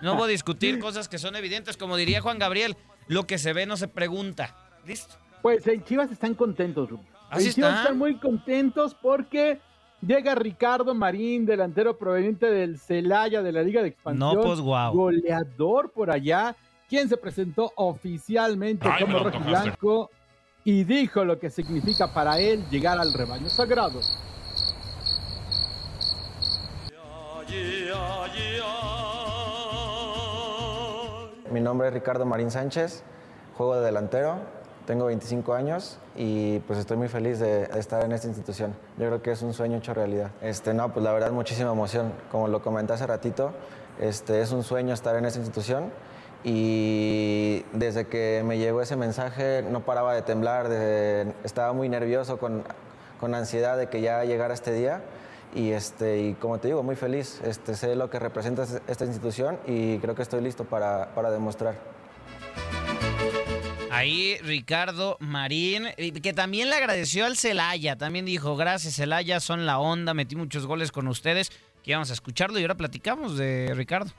No 0.00 0.16
voy 0.16 0.24
a 0.24 0.28
discutir 0.28 0.78
cosas 0.78 1.08
que 1.08 1.18
son 1.18 1.36
evidentes, 1.36 1.76
como 1.76 1.96
diría 1.96 2.20
Juan 2.20 2.38
Gabriel. 2.38 2.76
Lo 3.06 3.26
que 3.26 3.38
se 3.38 3.52
ve 3.52 3.66
no 3.66 3.76
se 3.76 3.88
pregunta. 3.88 4.56
¿Listo? 4.86 5.14
Pues 5.42 5.66
en 5.66 5.84
Chivas 5.84 6.10
están 6.10 6.34
contentos, 6.34 6.88
Rubio. 6.88 7.06
Así 7.30 7.48
en 7.48 7.52
Chivas 7.52 7.70
están. 7.70 7.82
están 7.82 7.98
muy 7.98 8.16
contentos 8.18 8.94
porque 8.94 9.60
llega 10.00 10.34
Ricardo 10.34 10.94
Marín, 10.94 11.44
delantero 11.44 11.98
proveniente 11.98 12.50
del 12.50 12.78
Celaya 12.78 13.42
de 13.42 13.52
la 13.52 13.62
Liga 13.62 13.82
de 13.82 13.88
Expansión. 13.88 14.34
No, 14.34 14.40
pues, 14.40 14.60
guau. 14.60 14.94
Goleador 14.94 15.92
por 15.92 16.10
allá, 16.10 16.56
quien 16.88 17.08
se 17.08 17.16
presentó 17.16 17.72
oficialmente 17.76 18.88
Ay, 18.90 19.04
como 19.04 19.18
rojiblanco 19.18 20.10
y 20.64 20.84
dijo 20.84 21.24
lo 21.24 21.38
que 21.38 21.50
significa 21.50 22.12
para 22.12 22.38
él 22.38 22.64
llegar 22.70 22.98
al 22.98 23.12
rebaño 23.12 23.50
sagrado. 23.50 24.00
Mi 31.50 31.60
nombre 31.60 31.86
es 31.86 31.94
Ricardo 31.94 32.26
Marín 32.26 32.50
Sánchez, 32.50 33.04
juego 33.56 33.76
de 33.76 33.84
delantero, 33.84 34.38
tengo 34.86 35.06
25 35.06 35.54
años 35.54 35.98
y 36.16 36.58
pues 36.60 36.78
estoy 36.78 36.96
muy 36.96 37.08
feliz 37.08 37.38
de, 37.38 37.70
estar 37.78 38.04
en 38.04 38.12
esta 38.12 38.26
institución. 38.26 38.74
Yo 38.98 39.06
creo 39.06 39.22
que 39.22 39.30
es 39.30 39.42
un 39.42 39.54
sueño 39.54 39.78
hecho 39.78 39.94
realidad. 39.94 40.30
Este, 40.42 40.74
no, 40.74 40.92
pues 40.92 41.04
la 41.04 41.12
verdad 41.12 41.30
muchísima 41.30 41.70
emoción. 41.70 42.12
Como 42.30 42.48
lo 42.48 42.60
comenté 42.60 42.92
hace 42.92 43.06
ratito, 43.06 43.52
este, 44.00 44.40
es 44.40 44.50
un 44.50 44.62
sueño 44.64 44.92
estar 44.92 45.14
en 45.16 45.24
esta 45.26 45.38
institución 45.38 45.92
y 46.42 47.64
desde 47.72 48.08
que 48.08 48.42
me 48.44 48.58
llegó 48.58 48.82
ese 48.82 48.96
mensaje 48.96 49.62
no 49.62 49.80
paraba 49.80 50.12
de 50.12 50.22
temblar, 50.22 50.70
estaba 51.44 51.72
muy 51.72 51.88
nervioso 51.88 52.38
con, 52.38 52.64
con 53.20 53.34
ansiedad 53.34 53.78
de 53.78 53.88
que 53.88 54.00
ya 54.00 54.24
llegara 54.24 54.52
este 54.52 54.72
día 54.72 55.00
y, 55.54 55.70
este, 55.70 56.20
y 56.20 56.34
como 56.34 56.58
te 56.58 56.68
digo, 56.68 56.82
muy 56.82 56.96
feliz. 56.96 57.40
Este, 57.44 57.74
sé 57.74 57.94
lo 57.94 58.10
que 58.10 58.18
representa 58.18 58.66
esta 58.86 59.04
institución 59.04 59.58
y 59.66 59.98
creo 59.98 60.14
que 60.14 60.22
estoy 60.22 60.42
listo 60.42 60.64
para, 60.64 61.14
para 61.14 61.30
demostrar. 61.30 61.76
Ahí 63.90 64.36
Ricardo 64.42 65.16
Marín, 65.20 65.86
y 65.96 66.10
que 66.10 66.32
también 66.32 66.68
le 66.68 66.76
agradeció 66.76 67.26
al 67.26 67.36
Celaya. 67.36 67.96
También 67.96 68.24
dijo, 68.24 68.56
gracias 68.56 68.96
Celaya, 68.96 69.38
son 69.38 69.66
la 69.66 69.78
onda, 69.78 70.14
metí 70.14 70.34
muchos 70.34 70.66
goles 70.66 70.90
con 70.90 71.06
ustedes. 71.06 71.50
Que 71.84 71.92
íbamos 71.92 72.10
a 72.10 72.14
escucharlo 72.14 72.58
y 72.58 72.62
ahora 72.62 72.76
platicamos 72.76 73.36
de 73.36 73.72
Ricardo. 73.74 74.10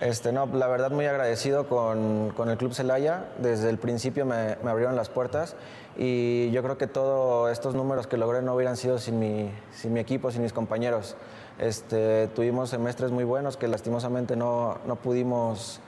Este, 0.00 0.30
no, 0.32 0.46
la 0.46 0.68
verdad 0.68 0.92
muy 0.92 1.06
agradecido 1.06 1.66
con, 1.66 2.30
con 2.36 2.48
el 2.50 2.56
Club 2.56 2.72
Celaya. 2.72 3.24
Desde 3.38 3.68
el 3.68 3.78
principio 3.78 4.24
me, 4.24 4.56
abrieron 4.64 4.94
las 4.94 5.08
puertas 5.08 5.56
y 5.96 6.50
yo 6.52 6.62
creo 6.62 6.78
que 6.78 6.86
todos 6.86 7.50
estos 7.50 7.74
números 7.74 8.06
que 8.06 8.16
logré 8.16 8.42
no 8.42 8.54
hubieran 8.54 8.76
sido 8.76 8.98
sin 8.98 9.18
mi, 9.18 9.50
sin 9.72 9.92
mi 9.92 9.98
equipo, 9.98 10.30
sin 10.30 10.42
mis 10.42 10.52
compañeros. 10.52 11.16
Este, 11.58 12.28
tuvimos 12.28 12.70
semestres 12.70 13.10
muy 13.10 13.24
buenos 13.24 13.56
que 13.56 13.66
lastimosamente 13.66 14.36
no, 14.36 14.78
no 14.86 14.96
pudimos 14.96 15.80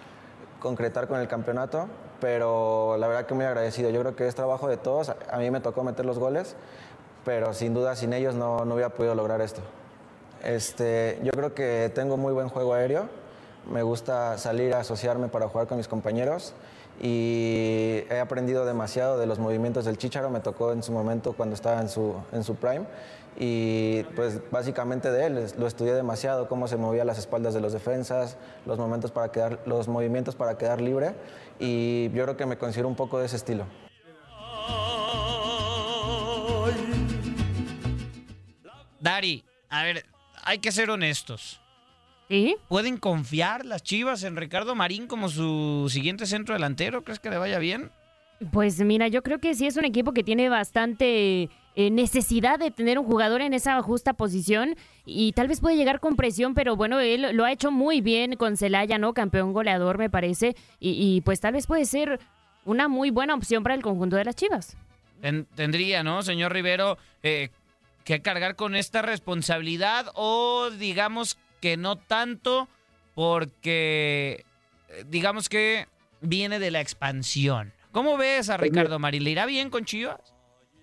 concretar 0.58 1.06
con 1.06 1.20
el 1.20 1.28
campeonato, 1.28 1.86
pero 2.20 2.96
la 2.98 3.06
verdad 3.06 3.26
que 3.26 3.34
muy 3.34 3.44
agradecido. 3.44 3.90
Yo 3.90 4.00
creo 4.00 4.16
que 4.16 4.26
es 4.26 4.34
trabajo 4.34 4.66
de 4.66 4.76
todos. 4.76 5.10
A 5.30 5.38
mí 5.38 5.50
me 5.52 5.60
tocó 5.60 5.84
meter 5.84 6.04
los 6.04 6.18
goles, 6.18 6.56
pero 7.24 7.54
sin 7.54 7.74
duda 7.74 7.94
sin 7.94 8.12
ellos 8.12 8.34
no, 8.34 8.64
no 8.64 8.74
hubiera 8.74 8.90
podido 8.90 9.14
lograr 9.14 9.40
esto. 9.40 9.60
Este, 10.42 11.20
yo 11.22 11.30
creo 11.30 11.54
que 11.54 11.92
tengo 11.94 12.16
muy 12.16 12.32
buen 12.32 12.48
juego 12.48 12.74
aéreo. 12.74 13.19
Me 13.68 13.82
gusta 13.82 14.38
salir 14.38 14.74
a 14.74 14.80
asociarme 14.80 15.28
para 15.28 15.48
jugar 15.48 15.66
con 15.66 15.76
mis 15.76 15.88
compañeros 15.88 16.54
y 17.00 18.04
he 18.10 18.20
aprendido 18.20 18.64
demasiado 18.64 19.18
de 19.18 19.26
los 19.26 19.38
movimientos 19.38 19.84
del 19.84 19.96
Chicharo. 19.96 20.30
Me 20.30 20.40
tocó 20.40 20.72
en 20.72 20.82
su 20.82 20.92
momento 20.92 21.32
cuando 21.32 21.54
estaba 21.54 21.80
en 21.80 21.88
su, 21.88 22.14
en 22.32 22.44
su 22.44 22.56
prime 22.56 22.86
y 23.38 24.02
pues 24.16 24.40
básicamente 24.50 25.10
de 25.10 25.26
él 25.26 25.46
lo 25.56 25.66
estudié 25.66 25.94
demasiado, 25.94 26.48
cómo 26.48 26.68
se 26.68 26.76
movía 26.76 27.04
las 27.04 27.18
espaldas 27.18 27.54
de 27.54 27.60
los 27.60 27.72
defensas, 27.72 28.36
los, 28.66 28.78
momentos 28.78 29.10
para 29.10 29.30
quedar, 29.30 29.60
los 29.66 29.88
movimientos 29.88 30.34
para 30.34 30.58
quedar 30.58 30.80
libre 30.80 31.14
y 31.58 32.10
yo 32.10 32.24
creo 32.24 32.36
que 32.36 32.46
me 32.46 32.58
considero 32.58 32.88
un 32.88 32.96
poco 32.96 33.18
de 33.18 33.26
ese 33.26 33.36
estilo. 33.36 33.66
Dari, 39.00 39.44
a 39.70 39.82
ver, 39.84 40.04
hay 40.44 40.58
que 40.58 40.72
ser 40.72 40.90
honestos. 40.90 41.59
¿Sí? 42.30 42.56
¿Pueden 42.68 42.96
confiar 42.96 43.66
las 43.66 43.82
Chivas 43.82 44.22
en 44.22 44.36
Ricardo 44.36 44.74
Marín 44.76 45.06
como 45.08 45.28
su 45.28 45.88
siguiente 45.90 46.26
centro 46.26 46.54
delantero? 46.54 47.02
¿Crees 47.02 47.18
que 47.18 47.28
le 47.28 47.36
vaya 47.38 47.58
bien? 47.58 47.90
Pues 48.52 48.80
mira, 48.80 49.08
yo 49.08 49.22
creo 49.22 49.38
que 49.40 49.52
sí 49.54 49.66
es 49.66 49.76
un 49.76 49.84
equipo 49.84 50.12
que 50.12 50.22
tiene 50.22 50.48
bastante 50.48 51.50
eh, 51.74 51.90
necesidad 51.90 52.58
de 52.58 52.70
tener 52.70 52.98
un 53.00 53.04
jugador 53.04 53.42
en 53.42 53.52
esa 53.52 53.82
justa 53.82 54.12
posición 54.14 54.76
y 55.04 55.32
tal 55.32 55.48
vez 55.48 55.60
puede 55.60 55.76
llegar 55.76 55.98
con 56.00 56.14
presión, 56.16 56.54
pero 56.54 56.76
bueno, 56.76 57.00
él 57.00 57.26
lo 57.36 57.44
ha 57.44 57.52
hecho 57.52 57.70
muy 57.72 58.00
bien 58.00 58.36
con 58.36 58.56
Celaya, 58.56 58.96
¿no? 58.96 59.12
Campeón 59.12 59.52
goleador, 59.52 59.98
me 59.98 60.08
parece, 60.08 60.54
y, 60.78 60.90
y, 60.92 61.20
pues 61.22 61.40
tal 61.40 61.52
vez 61.54 61.66
puede 61.66 61.84
ser 61.84 62.20
una 62.64 62.86
muy 62.88 63.10
buena 63.10 63.34
opción 63.34 63.62
para 63.64 63.74
el 63.74 63.82
conjunto 63.82 64.16
de 64.16 64.24
las 64.24 64.36
Chivas. 64.36 64.76
Ten- 65.20 65.46
tendría, 65.56 66.02
¿no, 66.02 66.22
señor 66.22 66.52
Rivero, 66.54 66.96
eh, 67.22 67.50
que 68.04 68.22
cargar 68.22 68.54
con 68.56 68.74
esta 68.74 69.02
responsabilidad 69.02 70.06
o 70.14 70.70
digamos 70.70 71.36
que 71.60 71.76
no 71.76 71.96
tanto 71.96 72.68
porque 73.14 74.44
eh, 74.88 75.04
digamos 75.08 75.48
que 75.48 75.86
viene 76.20 76.58
de 76.58 76.70
la 76.70 76.80
expansión. 76.80 77.72
¿Cómo 77.92 78.16
ves 78.16 78.50
a 78.50 78.56
Pues 78.58 78.70
Ricardo 78.70 78.98
Marín? 78.98 79.24
¿Le 79.24 79.30
irá 79.30 79.46
bien 79.46 79.68
con 79.70 79.84
Chivas? 79.84 80.20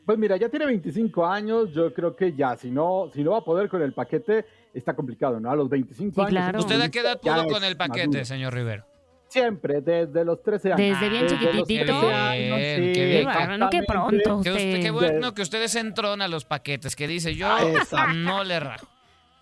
Pues 0.05 0.17
mira, 0.17 0.37
ya 0.37 0.47
tiene 0.49 0.65
25 0.65 1.25
años, 1.25 1.73
yo 1.73 1.93
creo 1.93 2.15
que 2.15 2.33
ya, 2.33 2.55
si 2.55 2.69
no, 2.71 3.09
si 3.13 3.23
no 3.23 3.31
va 3.31 3.39
a 3.39 3.43
poder 3.43 3.67
con 3.69 3.81
el 3.81 3.93
paquete, 3.93 4.45
está 4.73 4.95
complicado, 4.95 5.39
¿no? 5.39 5.51
A 5.51 5.55
los 5.55 5.69
25 5.69 6.21
años. 6.23 6.55
¿Usted 6.63 6.79
a 6.79 6.89
qué 6.89 6.99
edad 6.99 7.19
pudo 7.19 7.41
es 7.45 7.51
con 7.53 7.63
el 7.63 7.75
paquete, 7.75 8.07
maduro. 8.07 8.25
señor 8.25 8.53
Rivero? 8.53 8.85
Siempre, 9.27 9.81
desde 9.81 10.23
los 10.23 10.41
13 10.41 10.71
años. 10.73 10.77
Desde 10.99 11.09
bien 11.09 11.23
los 11.23 11.31
chiquititito. 11.33 11.99
13 11.99 12.13
años, 12.13 12.57
Bien, 12.57 12.77
sí, 12.85 12.91
qué 12.93 13.05
bien. 13.05 13.25
Bueno, 13.25 13.69
qué 13.69 13.83
pronto 13.85 14.11
Que 14.41 14.51
usted- 14.51 14.51
usted. 14.53 14.81
qué 14.81 14.91
bueno 14.91 15.33
que 15.33 15.41
ustedes 15.41 15.75
entron 15.75 16.21
a 16.21 16.29
los 16.29 16.45
paquetes, 16.45 16.95
que 16.95 17.07
dice 17.09 17.35
yo 17.35 17.47
Ah, 17.49 18.13
no 18.15 18.45
le 18.45 18.59
rajo. 18.61 18.87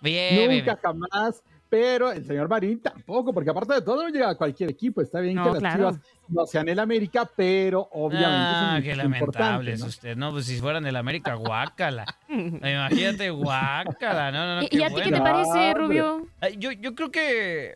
Bien, 0.00 0.48
bien, 0.50 0.64
Nunca 0.66 0.78
jamás, 0.82 1.42
pero 1.68 2.12
el 2.12 2.24
señor 2.24 2.48
Marín 2.48 2.80
tampoco, 2.80 3.32
porque 3.32 3.50
aparte 3.50 3.74
de 3.74 3.82
todo 3.82 4.02
no 4.04 4.08
llega 4.08 4.30
a 4.30 4.34
cualquier 4.36 4.70
equipo. 4.70 5.00
Está 5.00 5.20
bien 5.20 5.34
No, 5.34 5.44
que 5.44 5.50
las 5.52 5.58
claro. 5.60 5.76
Chivas 5.76 6.00
no 6.28 6.46
sean 6.46 6.68
el 6.68 6.78
América, 6.78 7.28
pero 7.36 7.88
obviamente 7.92 8.28
Ah, 8.30 8.76
es 8.78 8.84
qué 8.84 8.94
lamentable 8.96 9.72
es 9.72 9.80
¿no? 9.80 9.86
usted. 9.86 10.16
No, 10.16 10.30
pues 10.32 10.46
si 10.46 10.58
fueran 10.60 10.84
del 10.84 10.96
América, 10.96 11.34
guácala. 11.34 12.04
Imagínate, 12.28 13.30
guácala. 13.30 14.30
No, 14.32 14.46
no, 14.46 14.60
no, 14.60 14.68
¿Y- 14.70 14.82
a 14.82 14.88
ti 14.88 14.94
qué 15.02 15.10
te 15.10 15.20
parece, 15.20 15.74
Rubio? 15.74 16.26
Yo, 16.58 16.72
yo 16.72 16.94
creo 16.94 17.10
que 17.10 17.74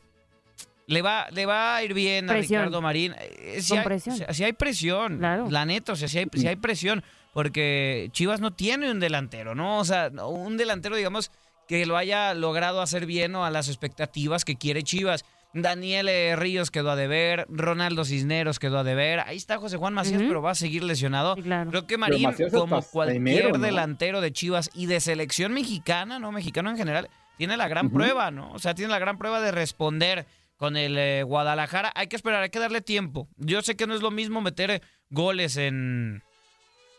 le 0.86 1.02
va, 1.02 1.26
le 1.30 1.46
va 1.46 1.76
a 1.76 1.82
ir 1.84 1.94
bien 1.94 2.26
Presión. 2.26 2.60
a 2.62 2.64
Ricardo 2.64 2.82
Marín. 2.82 3.14
Eh, 3.18 3.58
Si 3.62 3.70
Con 3.70 3.78
hay, 3.78 3.84
presión. 3.84 4.16
si- 4.16 4.24
si 4.30 4.44
hay 4.44 4.52
presión, 4.52 5.20
la 5.20 5.64
neta, 5.64 5.92
o 5.92 5.96
sea, 5.96 6.08
si 6.08 6.18
hay, 6.18 6.26
si 6.34 6.46
hay 6.46 6.56
presión, 6.56 7.02
porque 7.32 8.08
Chivas 8.12 8.40
no 8.40 8.52
tiene 8.52 8.90
un 8.90 8.98
delantero, 9.00 9.54
¿no? 9.54 9.78
O 9.78 9.84
sea, 9.84 10.10
un 10.26 10.56
delantero, 10.56 10.96
digamos, 10.96 11.30
que 11.70 11.86
lo 11.86 11.96
haya 11.96 12.34
logrado 12.34 12.82
hacer 12.82 13.06
bien 13.06 13.32
o 13.36 13.44
a 13.44 13.50
las 13.50 13.68
expectativas 13.68 14.44
que 14.44 14.56
quiere 14.56 14.82
Chivas. 14.82 15.24
Daniel 15.54 16.08
eh, 16.08 16.34
Ríos 16.34 16.72
quedó 16.72 16.90
a 16.90 16.96
deber, 16.96 17.46
Ronaldo 17.48 18.04
Cisneros 18.04 18.58
quedó 18.58 18.78
a 18.78 18.82
deber, 18.82 19.20
ahí 19.20 19.36
está 19.36 19.56
José 19.56 19.76
Juan 19.76 19.94
Macías, 19.94 20.20
pero 20.20 20.42
va 20.42 20.50
a 20.50 20.56
seguir 20.56 20.82
lesionado. 20.82 21.36
Creo 21.36 21.86
que 21.86 21.96
Marín, 21.96 22.28
como 22.50 22.82
cualquier 22.82 23.58
delantero 23.58 24.20
de 24.20 24.32
Chivas 24.32 24.68
y 24.74 24.86
de 24.86 24.98
selección 24.98 25.52
mexicana, 25.52 26.18
no 26.18 26.32
mexicano 26.32 26.70
en 26.70 26.76
general, 26.76 27.08
tiene 27.38 27.56
la 27.56 27.68
gran 27.68 27.90
prueba, 27.90 28.32
¿no? 28.32 28.50
O 28.50 28.58
sea, 28.58 28.74
tiene 28.74 28.90
la 28.90 28.98
gran 28.98 29.16
prueba 29.16 29.40
de 29.40 29.52
responder 29.52 30.26
con 30.56 30.76
el 30.76 30.98
eh, 30.98 31.22
Guadalajara. 31.22 31.92
Hay 31.94 32.08
que 32.08 32.16
esperar, 32.16 32.42
hay 32.42 32.50
que 32.50 32.58
darle 32.58 32.80
tiempo. 32.80 33.28
Yo 33.36 33.62
sé 33.62 33.76
que 33.76 33.86
no 33.86 33.94
es 33.94 34.02
lo 34.02 34.10
mismo 34.10 34.40
meter 34.40 34.82
goles 35.08 35.56
en... 35.56 36.24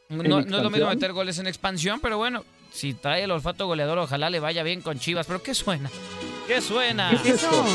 No, 0.07 0.23
no 0.23 0.39
es 0.39 0.63
lo 0.63 0.69
mismo 0.69 0.87
meter 0.87 1.11
goles 1.11 1.39
en 1.39 1.47
expansión, 1.47 1.99
pero 1.99 2.17
bueno, 2.17 2.45
si 2.71 2.93
trae 2.93 3.23
el 3.23 3.31
olfato 3.31 3.67
goleador, 3.67 3.99
ojalá 3.99 4.29
le 4.29 4.39
vaya 4.39 4.63
bien 4.63 4.81
con 4.81 4.99
Chivas. 4.99 5.27
¿Pero 5.27 5.43
qué 5.43 5.53
suena? 5.53 5.89
¿Qué 6.47 6.61
suena? 6.61 7.09
¿Qué 7.21 7.29
es 7.29 7.35
eso? 7.43 7.65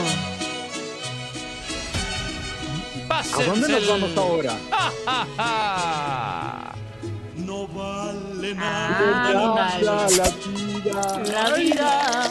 ¿A 3.09 3.23
dónde 3.45 3.69
nos 3.69 3.83
el- 3.83 3.89
vamos 3.89 4.17
ahora? 4.17 4.53
¡Ah, 4.73 4.91
ah, 5.07 5.27
ah! 5.39 6.73
No 7.37 7.67
vale 7.69 8.55
nada. 8.55 9.33
nada 9.33 9.79
la 9.81 10.07
vida. 10.07 10.25
La 11.33 11.55
vida. 11.55 12.31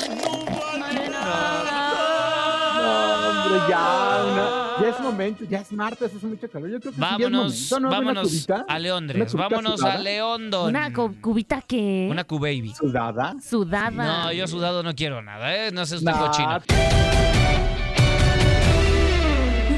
No, 2.82 3.30
hombre, 3.30 3.60
ya, 3.70 4.24
una- 4.26 4.65
ya 4.82 4.90
es 4.90 5.00
momento, 5.00 5.44
ya 5.46 5.60
es 5.60 5.72
martes, 5.72 6.12
hace 6.16 6.26
mucho 6.28 6.50
calor. 6.50 6.70
Yo 6.70 6.80
creo 6.80 6.92
que 6.92 6.96
sí, 6.98 7.02
ya 7.02 7.08
es 7.16 7.20
Vámonos, 7.20 7.54
momento, 7.72 7.80
¿no? 7.80 7.90
Vámonos 7.90 8.28
cubita. 8.30 8.56
a 8.56 8.64
¿Una 8.64 8.80
Leondres, 8.80 9.34
vámonos 9.34 9.80
sudada? 9.80 9.96
a 9.96 9.98
Leondon. 10.00 10.70
¿Una 10.70 10.94
cu- 10.94 11.16
cubita 11.22 11.62
que 11.62 12.08
Una 12.12 12.24
Q-Baby. 12.24 12.74
¿Sudada? 12.76 13.36
Sudada. 13.42 13.90
No, 14.26 14.32
yo 14.34 14.48
sudado 14.48 14.84
no 14.84 14.94
quiero 14.96 15.22
nada, 15.22 15.56
¿eh? 15.56 15.72
No 15.72 15.86
sé 15.86 15.96
usted 15.96 16.12
Nah. 16.12 16.20
cochino. 16.28 16.60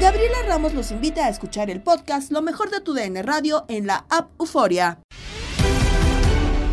Gabriela 0.00 0.36
Ramos 0.46 0.74
los 0.74 0.90
invita 0.92 1.26
a 1.26 1.28
escuchar 1.28 1.70
el 1.70 1.80
podcast 1.82 2.30
Lo 2.30 2.40
mejor 2.40 2.70
de 2.70 2.80
tu 2.80 2.94
DN 2.94 3.20
Radio 3.22 3.64
en 3.68 3.86
la 3.86 4.04
app 4.08 4.30
Euforia. 4.38 5.00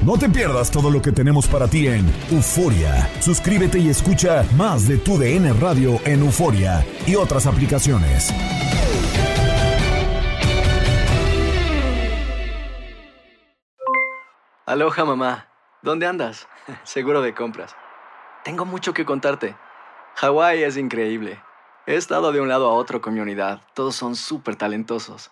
No 0.05 0.19
te 0.19 0.29
pierdas 0.29 0.69
todo 0.69 0.91
lo 0.91 1.01
que 1.01 1.11
tenemos 1.11 1.47
para 1.47 1.67
ti 1.67 1.87
en 1.87 2.05
Euforia. 2.29 3.09
Suscríbete 3.19 3.79
y 3.79 3.89
escucha 3.89 4.45
más 4.55 4.87
de 4.87 4.99
tu 4.99 5.17
DN 5.17 5.51
Radio 5.53 5.99
en 6.05 6.19
Euforia 6.19 6.85
y 7.07 7.15
otras 7.15 7.47
aplicaciones. 7.47 8.31
Aloha 14.67 15.05
mamá, 15.05 15.47
¿dónde 15.81 16.05
andas? 16.05 16.47
Seguro 16.83 17.23
de 17.23 17.33
compras. 17.33 17.75
Tengo 18.43 18.63
mucho 18.63 18.93
que 18.93 19.05
contarte. 19.05 19.55
Hawái 20.17 20.61
es 20.61 20.77
increíble. 20.77 21.41
He 21.87 21.95
estado 21.95 22.31
de 22.31 22.41
un 22.41 22.47
lado 22.47 22.69
a 22.69 22.73
otro 22.73 23.01
con 23.01 23.15
mi 23.15 23.21
unidad. 23.21 23.61
Todos 23.73 23.95
son 23.95 24.15
súper 24.15 24.55
talentosos. 24.55 25.31